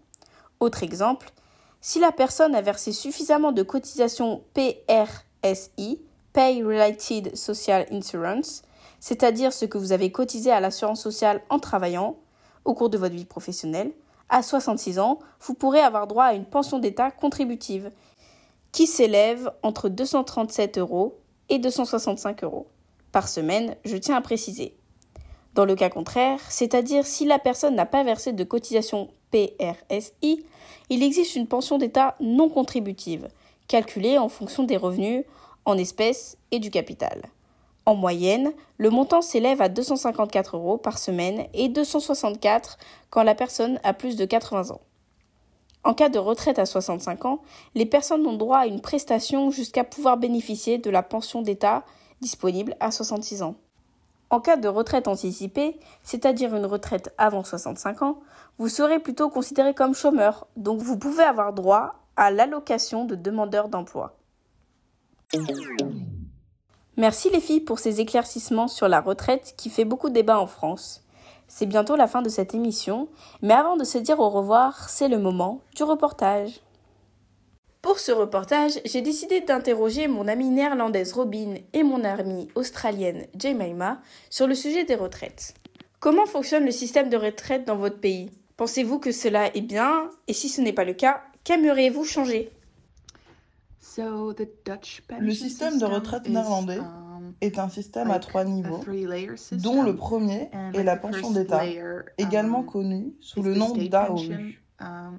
Autre 0.60 0.82
exemple, 0.82 1.30
si 1.80 2.00
la 2.00 2.12
personne 2.12 2.54
a 2.54 2.62
versé 2.62 2.92
suffisamment 2.92 3.52
de 3.52 3.62
cotisations 3.62 4.42
PRSI, 4.54 6.00
Pay 6.32 6.62
Related 6.62 7.36
Social 7.36 7.86
Insurance, 7.92 8.62
c'est-à-dire 9.00 9.52
ce 9.52 9.64
que 9.64 9.78
vous 9.78 9.92
avez 9.92 10.10
cotisé 10.10 10.50
à 10.50 10.60
l'assurance 10.60 11.02
sociale 11.02 11.40
en 11.50 11.58
travaillant 11.58 12.16
au 12.64 12.74
cours 12.74 12.90
de 12.90 12.98
votre 12.98 13.14
vie 13.14 13.24
professionnelle, 13.24 13.92
à 14.28 14.42
66 14.42 14.98
ans, 14.98 15.18
vous 15.40 15.54
pourrez 15.54 15.80
avoir 15.80 16.06
droit 16.06 16.24
à 16.24 16.34
une 16.34 16.44
pension 16.44 16.78
d'État 16.78 17.10
contributive 17.10 17.90
qui 18.72 18.86
s'élève 18.86 19.50
entre 19.62 19.88
237 19.88 20.78
euros 20.78 21.18
et 21.48 21.58
265 21.58 22.44
euros 22.44 22.66
par 23.12 23.28
semaine, 23.28 23.74
je 23.84 23.96
tiens 23.96 24.16
à 24.16 24.20
préciser. 24.20 24.74
Dans 25.54 25.64
le 25.64 25.74
cas 25.74 25.88
contraire, 25.88 26.40
c'est-à-dire 26.50 27.06
si 27.06 27.24
la 27.24 27.38
personne 27.38 27.74
n'a 27.74 27.86
pas 27.86 28.04
versé 28.04 28.32
de 28.32 28.44
cotisation 28.44 29.08
PRSI, 29.30 30.44
il 30.90 31.02
existe 31.02 31.36
une 31.36 31.48
pension 31.48 31.78
d'État 31.78 32.16
non 32.20 32.48
contributive, 32.48 33.28
calculée 33.66 34.18
en 34.18 34.28
fonction 34.28 34.62
des 34.62 34.76
revenus 34.76 35.24
en 35.64 35.76
espèces 35.76 36.36
et 36.50 36.58
du 36.58 36.70
capital. 36.70 37.22
En 37.88 37.94
moyenne, 37.94 38.52
le 38.76 38.90
montant 38.90 39.22
s'élève 39.22 39.62
à 39.62 39.70
254 39.70 40.58
euros 40.58 40.76
par 40.76 40.98
semaine 40.98 41.46
et 41.54 41.70
264 41.70 42.76
quand 43.08 43.22
la 43.22 43.34
personne 43.34 43.80
a 43.82 43.94
plus 43.94 44.14
de 44.14 44.26
80 44.26 44.72
ans. 44.72 44.82
En 45.84 45.94
cas 45.94 46.10
de 46.10 46.18
retraite 46.18 46.58
à 46.58 46.66
65 46.66 47.24
ans, 47.24 47.40
les 47.74 47.86
personnes 47.86 48.26
ont 48.26 48.36
droit 48.36 48.58
à 48.58 48.66
une 48.66 48.82
prestation 48.82 49.50
jusqu'à 49.50 49.84
pouvoir 49.84 50.18
bénéficier 50.18 50.76
de 50.76 50.90
la 50.90 51.02
pension 51.02 51.40
d'État 51.40 51.82
disponible 52.20 52.76
à 52.78 52.90
66 52.90 53.40
ans. 53.40 53.54
En 54.28 54.40
cas 54.40 54.58
de 54.58 54.68
retraite 54.68 55.08
anticipée, 55.08 55.80
c'est-à-dire 56.02 56.54
une 56.54 56.66
retraite 56.66 57.14
avant 57.16 57.42
65 57.42 58.02
ans, 58.02 58.18
vous 58.58 58.68
serez 58.68 58.98
plutôt 58.98 59.30
considéré 59.30 59.72
comme 59.72 59.94
chômeur, 59.94 60.46
donc 60.58 60.82
vous 60.82 60.98
pouvez 60.98 61.24
avoir 61.24 61.54
droit 61.54 61.94
à 62.16 62.30
l'allocation 62.30 63.06
de 63.06 63.14
demandeur 63.14 63.70
d'emploi. 63.70 64.14
Merci 66.98 67.30
les 67.30 67.40
filles 67.40 67.60
pour 67.60 67.78
ces 67.78 68.00
éclaircissements 68.00 68.66
sur 68.66 68.88
la 68.88 69.00
retraite 69.00 69.54
qui 69.56 69.70
fait 69.70 69.84
beaucoup 69.84 70.10
débat 70.10 70.40
en 70.40 70.48
France. 70.48 71.04
C'est 71.46 71.64
bientôt 71.64 71.94
la 71.94 72.08
fin 72.08 72.22
de 72.22 72.28
cette 72.28 72.54
émission, 72.54 73.06
mais 73.40 73.54
avant 73.54 73.76
de 73.76 73.84
se 73.84 73.98
dire 73.98 74.18
au 74.18 74.28
revoir, 74.28 74.88
c'est 74.90 75.06
le 75.06 75.18
moment 75.18 75.60
du 75.76 75.84
reportage. 75.84 76.60
Pour 77.82 78.00
ce 78.00 78.10
reportage, 78.10 78.80
j'ai 78.84 79.00
décidé 79.00 79.40
d'interroger 79.40 80.08
mon 80.08 80.26
amie 80.26 80.50
néerlandaise 80.50 81.12
Robin 81.12 81.54
et 81.72 81.84
mon 81.84 82.02
amie 82.02 82.48
australienne 82.56 83.26
Jemima 83.40 84.00
sur 84.28 84.48
le 84.48 84.56
sujet 84.56 84.82
des 84.82 84.96
retraites. 84.96 85.54
Comment 86.00 86.26
fonctionne 86.26 86.64
le 86.64 86.72
système 86.72 87.10
de 87.10 87.16
retraite 87.16 87.64
dans 87.64 87.76
votre 87.76 88.00
pays? 88.00 88.32
Pensez-vous 88.56 88.98
que 88.98 89.12
cela 89.12 89.54
est 89.54 89.60
bien? 89.60 90.10
Et 90.26 90.32
si 90.32 90.48
ce 90.48 90.60
n'est 90.60 90.72
pas 90.72 90.84
le 90.84 90.94
cas, 90.94 91.22
qu'aimeriez-vous 91.44 92.04
changer? 92.04 92.50
Le 93.98 95.32
système 95.32 95.78
de 95.78 95.84
retraite 95.84 96.28
néerlandais 96.28 96.78
um, 96.78 97.32
est 97.40 97.58
un 97.58 97.68
système 97.68 98.10
à 98.10 98.18
trois 98.18 98.44
niveaux, 98.44 98.80
dont 99.52 99.82
le 99.82 99.96
premier 99.96 100.50
est 100.74 100.82
la 100.82 100.96
pension 100.96 101.30
d'État, 101.30 101.62
également 102.16 102.60
um, 102.60 102.66
connue 102.66 103.14
sous 103.20 103.42
le 103.42 103.54
nom 103.54 103.74
d'AOU. 103.74 104.18
Um, 104.80 105.18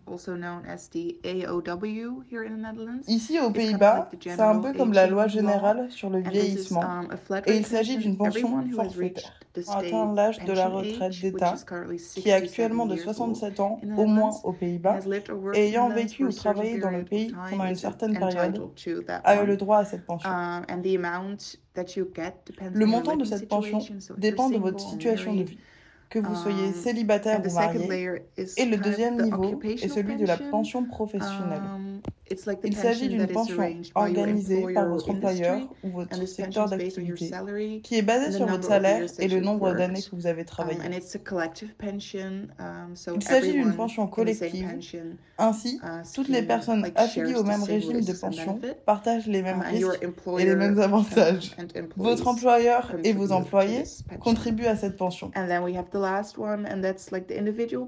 Ici 3.07 3.39
aux 3.41 3.51
Pays-Bas, 3.51 4.09
c'est 4.21 4.39
un 4.39 4.59
peu 4.59 4.73
comme 4.73 4.93
la 4.93 5.07
loi 5.07 5.27
générale 5.27 5.91
sur 5.91 6.09
le 6.09 6.19
vieillissement, 6.19 7.01
et 7.45 7.57
il 7.57 7.65
s'agit 7.65 7.97
d'une 7.97 8.17
pension 8.17 8.65
forfaitaire. 8.73 9.38
Atteint 9.67 10.13
l'âge 10.13 10.39
de 10.39 10.53
la 10.53 10.67
retraite 10.67 11.19
d'État, 11.19 11.55
qui 12.15 12.29
est 12.29 12.33
actuellement 12.33 12.85
de 12.85 12.95
67 12.95 13.59
ans 13.59 13.79
au 13.97 14.05
moins 14.05 14.31
aux 14.43 14.53
Pays-Bas, 14.53 14.99
et 15.53 15.67
ayant 15.67 15.89
vécu 15.89 16.25
ou 16.25 16.31
travaillé 16.31 16.79
dans 16.79 16.91
le 16.91 17.03
pays 17.03 17.33
pendant 17.49 17.65
une 17.65 17.75
certaine 17.75 18.17
période, 18.17 18.61
a 19.23 19.43
eu 19.43 19.45
le 19.45 19.57
droit 19.57 19.79
à 19.79 19.85
cette 19.85 20.05
pension. 20.05 20.29
Um, 20.29 20.65
le 22.73 22.85
montant 22.85 23.15
de 23.15 23.23
cette 23.23 23.47
pension 23.47 23.79
dépend 24.17 24.49
de 24.49 24.57
votre 24.57 24.79
situation 24.79 25.33
de 25.33 25.43
vie 25.43 25.57
que 26.09 26.19
vous 26.19 26.35
soyez 26.35 26.69
um, 26.69 26.73
célibataire 26.73 27.41
ou 27.45 27.53
marié. 27.53 28.23
Et 28.57 28.65
le 28.65 28.77
deuxième 28.77 29.21
niveau 29.21 29.61
est 29.63 29.87
celui 29.87 30.17
de 30.17 30.25
la 30.25 30.37
pension 30.37 30.83
professionnelle. 30.83 31.61
Um, 32.31 32.55
il 32.63 32.75
s'agit 32.75 33.09
d'une 33.09 33.27
pension 33.27 33.57
organisée 33.95 34.73
par 34.73 34.87
votre 34.87 35.09
employeur 35.09 35.61
ou 35.83 35.89
votre 35.89 36.27
secteur 36.27 36.69
d'activité 36.69 37.31
qui 37.83 37.95
est 37.95 38.01
basée 38.01 38.31
sur 38.31 38.45
votre 38.45 38.65
salaire 38.67 39.07
et 39.17 39.27
le 39.27 39.39
nombre 39.39 39.73
d'années 39.73 40.01
que 40.01 40.15
vous 40.15 40.27
avez 40.27 40.41
um, 40.41 40.45
travaillé. 40.45 40.79
Il 43.15 43.23
s'agit 43.23 43.53
d'une 43.53 43.73
pension 43.73 44.07
collective. 44.07 44.67
Ainsi, 45.37 45.79
uh, 45.83 46.03
toutes 46.13 46.27
les 46.27 46.43
personnes 46.43 46.85
affiliées 46.95 47.35
au 47.35 47.43
même 47.43 47.63
régime 47.63 48.01
de 48.01 48.13
pension 48.13 48.59
partagent 48.85 49.27
les 49.27 49.41
mêmes 49.41 49.63
uh, 49.71 49.75
risques 49.75 50.07
et 50.37 50.45
les 50.45 50.55
mêmes 50.55 50.79
avantages. 50.79 51.55
Votre 51.95 52.27
employeur 52.27 52.93
et 53.03 53.13
vos 53.13 53.31
employés 53.31 53.83
contribuent 54.19 54.65
à 54.65 54.75
cette 54.75 54.97
pension. 54.97 55.31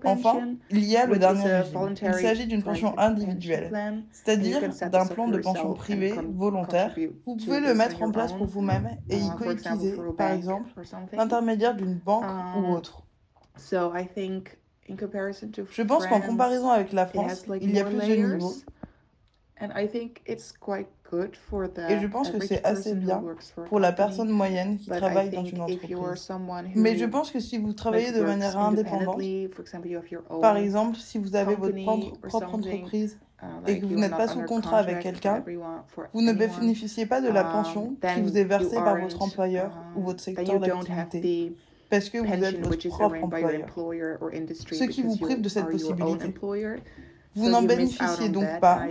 Enfin, 0.03 0.55
il 0.69 0.83
y 0.85 0.97
a 0.97 1.05
le 1.05 1.19
dernier 1.19 1.43
régime. 1.43 1.95
Il 2.01 2.13
s'agit 2.13 2.47
d'une 2.47 2.63
pension 2.63 2.97
individuelle, 2.97 4.00
c'est-à-dire 4.11 4.61
d'un 4.89 5.05
plan 5.05 5.27
de 5.27 5.37
pension 5.37 5.73
privé 5.73 6.13
volontaire. 6.33 6.95
Vous 7.25 7.35
pouvez 7.35 7.59
le 7.59 7.73
mettre 7.73 8.01
en 8.01 8.11
place 8.11 8.33
pour 8.33 8.47
vous-même 8.47 8.97
et 9.09 9.17
y 9.17 9.29
cotiser, 9.37 9.95
par 10.17 10.31
exemple, 10.31 10.69
l'intermédiaire 11.13 11.75
d'une 11.75 11.95
banque 11.95 12.25
ou 12.55 12.59
um, 12.59 12.71
autre. 12.71 13.03
Je 15.69 15.81
pense 15.83 16.07
qu'en 16.07 16.21
comparaison 16.21 16.69
avec 16.69 16.93
la 16.93 17.05
France, 17.05 17.45
il 17.61 17.71
y 17.71 17.79
a 17.79 17.85
plus 17.85 17.97
de 17.97 18.15
niveaux. 18.15 18.53
Et 21.89 21.99
je 21.99 22.07
pense 22.07 22.31
que 22.31 22.43
c'est 22.43 22.63
assez 22.63 22.95
bien 22.95 23.23
pour 23.67 23.79
la 23.79 23.91
personne 23.91 24.29
moyenne 24.29 24.77
qui 24.77 24.89
travaille 24.89 25.29
dans 25.29 25.45
une 25.45 25.61
entreprise. 25.61 25.97
Mais 26.75 26.97
je 26.97 27.05
pense 27.05 27.31
que 27.31 27.39
si 27.39 27.57
vous 27.57 27.73
travaillez 27.73 28.11
de 28.11 28.21
manière 28.21 28.57
indépendante, 28.57 29.21
par 30.41 30.57
exemple, 30.57 30.97
si 30.97 31.17
vous 31.19 31.35
avez 31.35 31.55
votre 31.55 31.83
propre 32.27 32.55
entreprise 32.55 33.19
et 33.67 33.79
que 33.79 33.85
vous 33.85 33.95
n'êtes 33.95 34.11
pas 34.11 34.27
sous 34.27 34.41
contrat 34.43 34.79
avec 34.79 34.99
quelqu'un, 34.99 35.43
vous 36.13 36.21
ne 36.21 36.33
bénéficiez 36.33 37.05
pas 37.05 37.21
de 37.21 37.29
la 37.29 37.45
um, 37.45 37.51
pension 37.51 37.95
qui 38.01 38.21
vous 38.21 38.37
est 38.37 38.43
versée 38.43 38.75
par 38.75 38.99
votre 38.99 39.21
employeur 39.21 39.71
ou 39.95 39.99
um, 39.99 40.05
votre 40.05 40.23
secteur 40.23 40.59
d'activité 40.59 41.55
parce 41.89 42.09
que 42.09 42.19
vous 42.19 42.43
êtes 42.45 42.65
votre 42.65 42.87
propre 42.87 43.23
employeur, 43.23 43.67
ce 43.73 44.83
qui 44.85 45.03
vous 45.03 45.17
prive 45.17 45.41
de 45.41 45.49
cette 45.49 45.69
possibilité. 45.69 46.33
Vous 47.35 47.49
n'en 47.49 47.61
bénéficiez 47.61 48.29
donc 48.29 48.59
pas. 48.59 48.87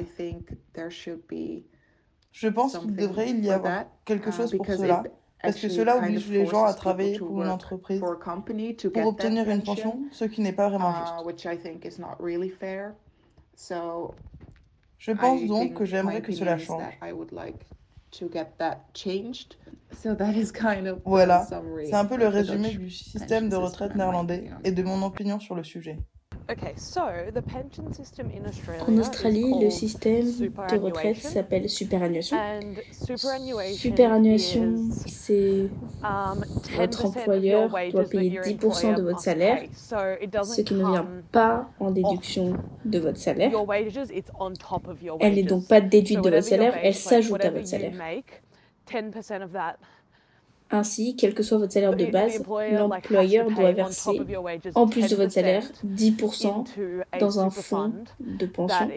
Je 2.32 2.48
pense 2.48 2.78
qu'il 2.78 2.94
devrait 2.94 3.30
y 3.30 3.50
avoir 3.50 3.86
quelque 4.04 4.28
uh, 4.28 4.32
chose 4.32 4.54
pour 4.56 4.66
cela, 4.66 5.02
parce 5.42 5.58
que 5.58 5.68
cela 5.68 5.96
oblige 5.96 6.30
les 6.30 6.46
gens 6.46 6.64
à 6.64 6.74
travailler 6.74 7.18
pour 7.18 7.42
une 7.42 7.48
entreprise 7.48 8.00
pour 8.00 9.06
obtenir 9.06 9.48
une 9.48 9.62
pension, 9.62 10.00
ce 10.12 10.24
qui 10.26 10.40
n'est 10.40 10.52
pas 10.52 10.68
vraiment 10.68 10.92
uh, 10.92 10.94
juste. 11.00 11.40
Je 15.00 15.12
pense 15.12 15.40
donc 15.46 15.74
que 15.74 15.84
j'aimerais 15.84 16.20
que 16.22 16.30
cela 16.32 16.58
change. 16.58 16.82
Voilà, 21.04 21.46
c'est 21.84 21.94
un 21.94 22.04
peu 22.04 22.16
le 22.16 22.26
résumé 22.28 22.70
du 22.74 22.90
système 22.90 23.48
de 23.48 23.56
retraite 23.56 23.94
néerlandais 23.94 24.44
et 24.64 24.72
de 24.72 24.82
mon 24.82 25.02
opinion 25.02 25.40
sur 25.40 25.54
le 25.54 25.64
sujet. 25.64 25.98
En 28.86 28.98
Australie, 28.98 29.54
le 29.60 29.70
système 29.70 30.26
de 30.26 30.76
retraite 30.78 31.16
s'appelle 31.18 31.68
superannuation. 31.68 32.36
Superannuation, 33.72 34.74
c'est 35.06 35.68
um, 36.02 36.44
votre 36.76 37.06
employeur 37.06 37.70
doit 37.92 38.04
payer 38.04 38.40
10% 38.40 38.96
de 38.96 39.02
votre 39.02 39.20
salaire, 39.20 39.62
ce 39.74 40.60
qui 40.62 40.74
ne 40.74 40.86
vient 40.90 41.06
pas 41.30 41.68
en 41.78 41.90
déduction 41.90 42.54
de 42.84 42.98
votre 42.98 43.18
salaire. 43.18 43.52
Elle 45.20 45.34
n'est 45.34 45.42
donc 45.42 45.68
pas 45.68 45.80
déduite 45.80 46.22
de 46.22 46.30
votre 46.30 46.44
salaire, 46.46 46.74
elle 46.82 46.94
s'ajoute 46.94 47.44
à 47.44 47.50
votre 47.50 47.66
salaire. 47.66 47.92
Ainsi, 50.70 51.16
quel 51.16 51.34
que 51.34 51.42
soit 51.42 51.58
votre 51.58 51.72
salaire 51.72 51.96
de 51.96 52.06
base, 52.06 52.42
l'employeur 52.72 53.50
doit 53.50 53.72
verser, 53.72 54.20
en 54.74 54.86
plus 54.86 55.08
de 55.08 55.16
votre 55.16 55.32
salaire, 55.32 55.64
10% 55.84 56.64
dans 57.18 57.40
un 57.40 57.50
fonds 57.50 57.92
de 58.20 58.46
pension. 58.46 58.88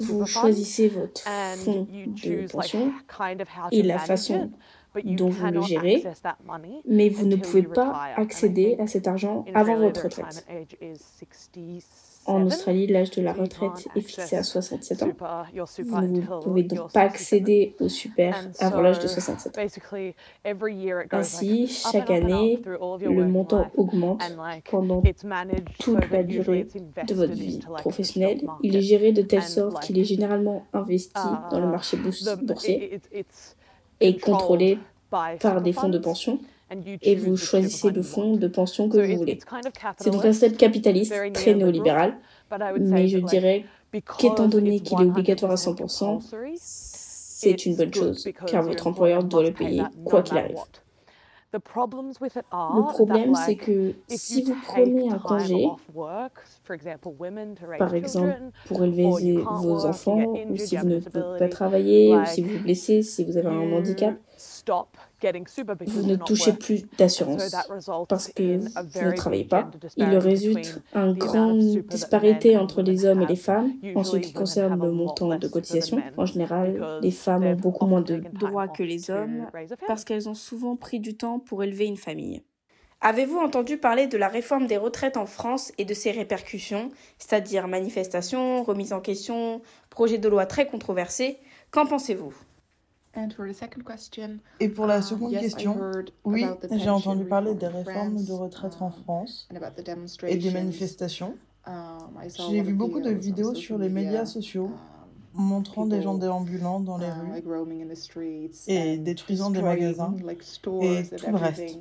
vous 0.00 0.26
choisissez 0.26 0.88
votre 0.88 1.22
fonds 1.56 1.86
de 1.90 2.46
pension 2.46 2.92
et 3.70 3.82
la 3.82 3.98
façon 3.98 4.50
dont 5.04 5.28
vous 5.28 5.46
le 5.46 5.62
gérez, 5.62 6.04
mais 6.86 7.08
vous 7.08 7.26
ne 7.26 7.36
pouvez 7.36 7.62
pas 7.62 8.12
accéder 8.16 8.76
à 8.78 8.86
cet 8.86 9.06
argent 9.06 9.44
avant 9.54 9.76
votre 9.76 10.04
retraite. 10.04 10.46
En 12.28 12.44
Australie, 12.44 12.86
l'âge 12.86 13.10
de 13.12 13.22
la 13.22 13.32
retraite 13.32 13.88
est 13.96 14.00
fixé 14.02 14.36
à 14.36 14.42
67 14.42 15.02
ans. 15.02 15.08
Vous 15.78 16.00
ne 16.02 16.20
pouvez 16.42 16.62
donc 16.62 16.92
pas 16.92 17.00
accéder 17.00 17.74
au 17.80 17.88
super 17.88 18.36
avant 18.60 18.82
l'âge 18.82 18.98
de 18.98 19.08
67 19.08 19.56
ans. 19.56 19.62
Ainsi, 21.10 21.66
chaque 21.68 22.10
année, 22.10 22.60
le 23.00 23.26
montant 23.26 23.70
augmente 23.76 24.22
pendant 24.70 25.02
toute 25.80 26.10
la 26.10 26.22
durée 26.22 26.66
de 27.06 27.14
votre 27.14 27.32
vie 27.32 27.60
professionnelle. 27.78 28.42
Il 28.62 28.76
est 28.76 28.82
géré 28.82 29.12
de 29.12 29.22
telle 29.22 29.42
sorte 29.42 29.82
qu'il 29.82 29.98
est 29.98 30.04
généralement 30.04 30.66
investi 30.74 31.28
dans 31.50 31.60
le 31.60 31.66
uh, 31.66 31.70
marché 31.70 31.96
boursier 31.96 33.00
et 34.00 34.16
contrôlé 34.18 34.78
par 35.10 35.62
des 35.62 35.72
fonds 35.72 35.88
de 35.88 35.98
pension 35.98 36.38
et 37.02 37.16
vous 37.16 37.36
choisissez 37.36 37.90
le 37.90 38.02
fonds 38.02 38.36
de 38.36 38.48
pension 38.48 38.88
que 38.88 38.98
vous 38.98 39.18
voulez. 39.18 39.38
C'est 39.98 40.10
donc 40.10 40.24
un 40.24 40.32
système 40.32 40.56
capitaliste 40.56 41.14
très 41.32 41.54
néolibéral, 41.54 42.18
mais 42.78 43.08
je 43.08 43.18
dirais 43.18 43.64
qu'étant 44.18 44.48
donné 44.48 44.80
qu'il 44.80 45.00
est 45.00 45.04
obligatoire 45.04 45.52
à 45.52 45.56
100%, 45.56 46.20
c'est 46.56 47.66
une 47.66 47.76
bonne 47.76 47.94
chose, 47.94 48.28
car 48.46 48.62
votre 48.64 48.86
employeur 48.86 49.24
doit 49.24 49.42
le 49.42 49.52
payer 49.52 49.82
quoi 50.04 50.22
qu'il 50.22 50.36
arrive. 50.36 50.58
Le 51.50 51.60
problème, 51.60 53.34
c'est 53.34 53.56
que 53.56 53.94
si 54.08 54.42
vous 54.42 54.54
prenez 54.66 55.10
un 55.10 55.18
congé, 55.18 55.66
par 57.78 57.94
exemple 57.94 58.40
pour 58.66 58.84
élever 58.84 59.38
vos 59.38 59.86
enfants, 59.86 60.34
ou 60.48 60.56
si 60.56 60.76
vous 60.76 60.86
ne 60.86 60.98
pouvez 61.00 61.38
pas 61.38 61.48
travailler, 61.48 62.14
ou 62.14 62.24
si 62.26 62.42
vous 62.42 62.50
vous 62.56 62.62
blessez, 62.62 63.02
si 63.02 63.24
vous 63.24 63.36
avez 63.36 63.48
un 63.48 63.72
handicap, 63.72 64.14
vous 65.86 66.06
ne 66.06 66.16
touchez 66.16 66.52
plus 66.52 66.84
d'assurance 66.96 67.50
parce 68.08 68.28
que 68.28 68.58
vous 68.58 69.06
ne 69.06 69.16
travaillez 69.16 69.44
pas. 69.44 69.70
Il 69.96 70.16
résulte 70.18 70.80
une 70.94 71.14
grande 71.14 71.58
disparité 71.88 72.56
entre 72.56 72.82
les 72.82 73.04
hommes 73.04 73.22
et 73.22 73.26
les 73.26 73.36
femmes 73.36 73.72
en 73.94 74.04
ce 74.04 74.16
qui 74.16 74.32
concerne 74.32 74.80
le 74.80 74.92
montant 74.92 75.36
de 75.36 75.48
cotisation. 75.48 76.00
En 76.16 76.26
général, 76.26 77.00
les 77.02 77.10
femmes 77.10 77.44
ont 77.44 77.54
beaucoup 77.54 77.86
moins 77.86 78.02
de 78.02 78.22
droits 78.32 78.68
que 78.68 78.82
les 78.82 79.10
hommes 79.10 79.46
parce 79.86 80.04
qu'elles 80.04 80.28
ont 80.28 80.34
souvent 80.34 80.76
pris 80.76 81.00
du 81.00 81.16
temps 81.16 81.38
pour 81.38 81.62
élever 81.62 81.86
une 81.86 81.96
famille. 81.96 82.42
Avez-vous 83.00 83.38
entendu 83.38 83.76
parler 83.76 84.08
de 84.08 84.18
la 84.18 84.26
réforme 84.26 84.66
des 84.66 84.76
retraites 84.76 85.16
en 85.16 85.26
France 85.26 85.70
et 85.78 85.84
de 85.84 85.94
ses 85.94 86.10
répercussions, 86.10 86.90
c'est-à-dire 87.18 87.68
manifestations, 87.68 88.64
remises 88.64 88.92
en 88.92 89.00
question, 89.00 89.62
projet 89.88 90.18
de 90.18 90.28
loi 90.28 90.46
très 90.46 90.66
controversé? 90.66 91.38
Qu'en 91.70 91.86
pensez-vous? 91.86 92.34
Et 94.60 94.68
pour 94.68 94.86
la 94.86 94.96
um, 94.96 95.02
seconde 95.02 95.32
question, 95.32 95.76
oui, 96.24 96.44
j'ai 96.72 96.90
entendu 96.90 97.24
parler 97.24 97.54
des 97.54 97.68
réformes 97.68 98.24
de 98.24 98.32
retraite 98.32 98.76
en 98.80 98.86
um, 98.86 98.92
France 99.04 99.48
et 100.26 100.36
des 100.36 100.50
manifestations. 100.50 101.36
Um, 101.66 102.08
j'ai 102.50 102.62
vu 102.62 102.74
beaucoup 102.74 103.00
de 103.00 103.10
vidéos 103.10 103.54
sur 103.54 103.78
les 103.78 103.88
médias 103.88 104.26
sociaux 104.26 104.70
montrant 105.34 105.86
des 105.86 106.02
gens 106.02 106.14
déambulant 106.14 106.80
dans 106.80 106.98
les 106.98 107.06
uh, 107.06 107.42
rues 108.16 108.50
et 108.66 108.98
détruisant 108.98 109.50
des 109.50 109.62
magasins 109.62 110.14
et 110.82 111.04
tout 111.06 111.30
le 111.30 111.36
reste. 111.36 111.78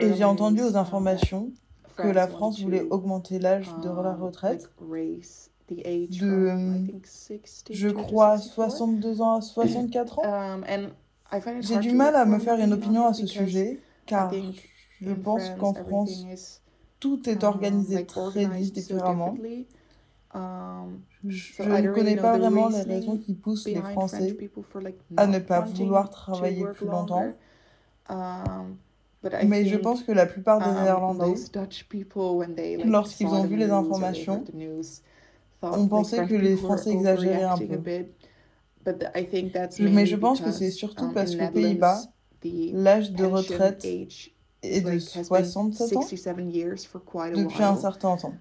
Et 0.00 0.14
j'ai 0.14 0.24
entendu 0.24 0.62
aux 0.62 0.76
informations 0.76 1.50
que 1.96 2.08
la 2.08 2.28
France 2.28 2.60
voulait 2.60 2.82
augmenter 2.82 3.38
l'âge 3.38 3.68
de 3.82 3.88
la 3.88 4.14
retraite 4.14 4.70
de, 5.70 6.50
je 7.70 7.88
crois, 7.88 8.38
62 8.38 9.22
ans 9.22 9.36
à 9.36 9.40
64 9.40 10.18
ans. 10.18 10.22
Um, 10.24 10.90
J'ai 11.60 11.78
du 11.78 11.92
mal 11.92 12.14
à 12.14 12.24
me 12.24 12.38
faire 12.38 12.58
une 12.58 12.72
opinion 12.72 13.06
à 13.06 13.14
ce 13.14 13.26
sujet, 13.26 13.80
car 14.06 14.30
je 15.00 15.12
pense 15.12 15.50
qu'en 15.58 15.74
France, 15.74 16.60
tout 17.00 17.28
est 17.28 17.42
um, 17.42 17.50
organisé 17.50 18.04
très 18.06 18.46
différemment. 18.46 19.36
Um, 20.34 21.00
je 21.26 21.62
ne 21.62 21.92
connais 21.92 22.16
pas 22.16 22.38
vraiment 22.38 22.68
les 22.68 22.82
raisons 22.82 23.16
qui 23.18 23.34
poussent 23.34 23.66
les 23.66 23.82
Français 23.82 24.36
à 25.16 25.26
ne 25.26 25.38
pas 25.38 25.60
vouloir 25.60 26.10
travailler 26.10 26.64
plus 26.74 26.86
longtemps. 26.86 27.32
Mais 29.44 29.64
je 29.66 29.76
pense 29.76 30.02
que 30.02 30.12
la 30.12 30.26
plupart 30.26 30.58
des 30.58 30.80
Néerlandais, 30.80 31.34
lorsqu'ils 32.84 33.26
ont 33.28 33.44
vu 33.44 33.56
les 33.56 33.70
informations, 33.70 34.44
on 35.62 35.86
pensait 35.88 36.26
que 36.26 36.34
les 36.34 36.56
Français 36.56 36.90
exagéraient 36.90 37.44
un 37.44 37.58
peu. 37.58 37.78
Mais 39.78 40.06
je 40.06 40.16
pense 40.16 40.40
que 40.40 40.50
c'est 40.50 40.70
surtout 40.70 41.04
um, 41.04 41.12
parce 41.14 41.36
qu'aux 41.36 41.50
Pays-Bas, 41.50 42.02
l'âge 42.72 43.12
de 43.12 43.24
retraite 43.24 43.84
est 43.84 44.80
de 44.80 44.98
67 44.98 45.96
ans? 45.96 46.02
depuis 47.36 47.62
un 47.62 47.76
certain 47.76 48.16
temps. 48.16 48.34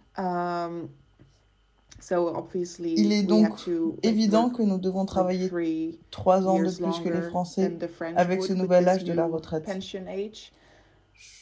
Il 2.83 3.11
est 3.11 3.23
donc 3.23 3.69
évident 4.03 4.49
que 4.49 4.63
nous 4.63 4.77
devons 4.77 5.05
travailler 5.05 5.99
trois 6.09 6.47
ans 6.47 6.59
de 6.59 6.69
plus 6.69 6.99
que 6.99 7.09
les 7.09 7.21
Français 7.21 7.77
avec 8.15 8.43
ce 8.43 8.53
nouvel 8.53 8.87
âge 8.87 9.03
de 9.03 9.13
la 9.13 9.27
retraite. 9.27 9.65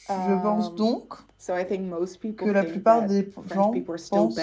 Je 0.10 0.42
pense 0.42 0.70
um, 0.70 0.76
donc 0.76 1.14
que 2.36 2.50
la 2.50 2.64
plupart 2.64 3.06
des 3.06 3.30
gens 3.54 3.72
pensent 4.10 4.40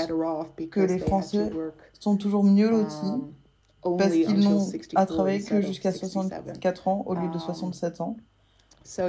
que 0.71 0.81
les 0.81 0.99
Français 0.99 1.51
sont 1.99 2.17
toujours 2.17 2.45
mieux 2.45 2.71
lotis 2.71 2.95
um, 3.05 3.97
parce 3.97 4.13
qu'ils 4.13 4.41
n'ont 4.41 4.65
à 4.95 5.07
travailler 5.07 5.43
que 5.43 5.61
jusqu'à 5.61 5.93
64 5.93 6.89
ans 6.89 7.03
au 7.07 7.15
lieu 7.15 7.29
de 7.29 7.39
67 7.39 8.01
um, 8.01 8.07
ans. 8.07 8.17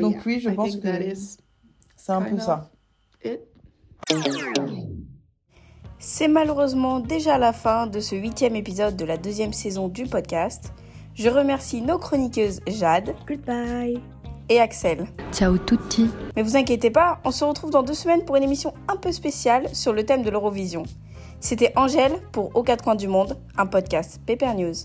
Donc 0.01 0.17
oui, 0.25 0.39
je 0.39 0.49
pense 0.49 0.77
que 0.77 0.87
c'est 1.95 2.11
un 2.11 2.21
peu 2.23 2.39
ça. 2.39 2.71
C'est 5.99 6.27
malheureusement 6.27 6.99
déjà 6.99 7.39
la 7.39 7.53
fin 7.53 7.87
de 7.87 7.99
ce 7.99 8.15
huitième 8.15 8.55
épisode 8.55 8.95
de 8.95 9.05
la 9.05 9.17
deuxième 9.17 9.53
saison 9.53 9.87
du 9.87 10.03
podcast. 10.03 10.71
Je 11.15 11.27
remercie 11.27 11.81
nos 11.81 11.97
chroniqueuses 11.97 12.59
Jade. 12.67 13.15
Goodbye 13.27 13.99
et 14.49 14.59
Axel. 14.59 15.07
Ciao 15.31 15.57
tutti. 15.57 16.09
Mais 16.35 16.43
vous 16.43 16.55
inquiétez 16.55 16.91
pas, 16.91 17.19
on 17.25 17.31
se 17.31 17.43
retrouve 17.43 17.71
dans 17.71 17.83
deux 17.83 17.95
semaines 17.95 18.23
pour 18.25 18.35
une 18.35 18.43
émission 18.43 18.73
un 18.87 18.95
peu 18.95 19.11
spéciale 19.11 19.73
sur 19.73 19.91
le 19.91 20.05
thème 20.05 20.21
de 20.21 20.29
l'Eurovision. 20.29 20.83
C'était 21.39 21.73
Angèle 21.75 22.21
pour 22.31 22.55
Aux 22.55 22.63
quatre 22.63 22.83
coins 22.83 22.95
du 22.95 23.07
monde, 23.07 23.37
un 23.57 23.65
podcast 23.65 24.21
Paper 24.25 24.53
News. 24.55 24.75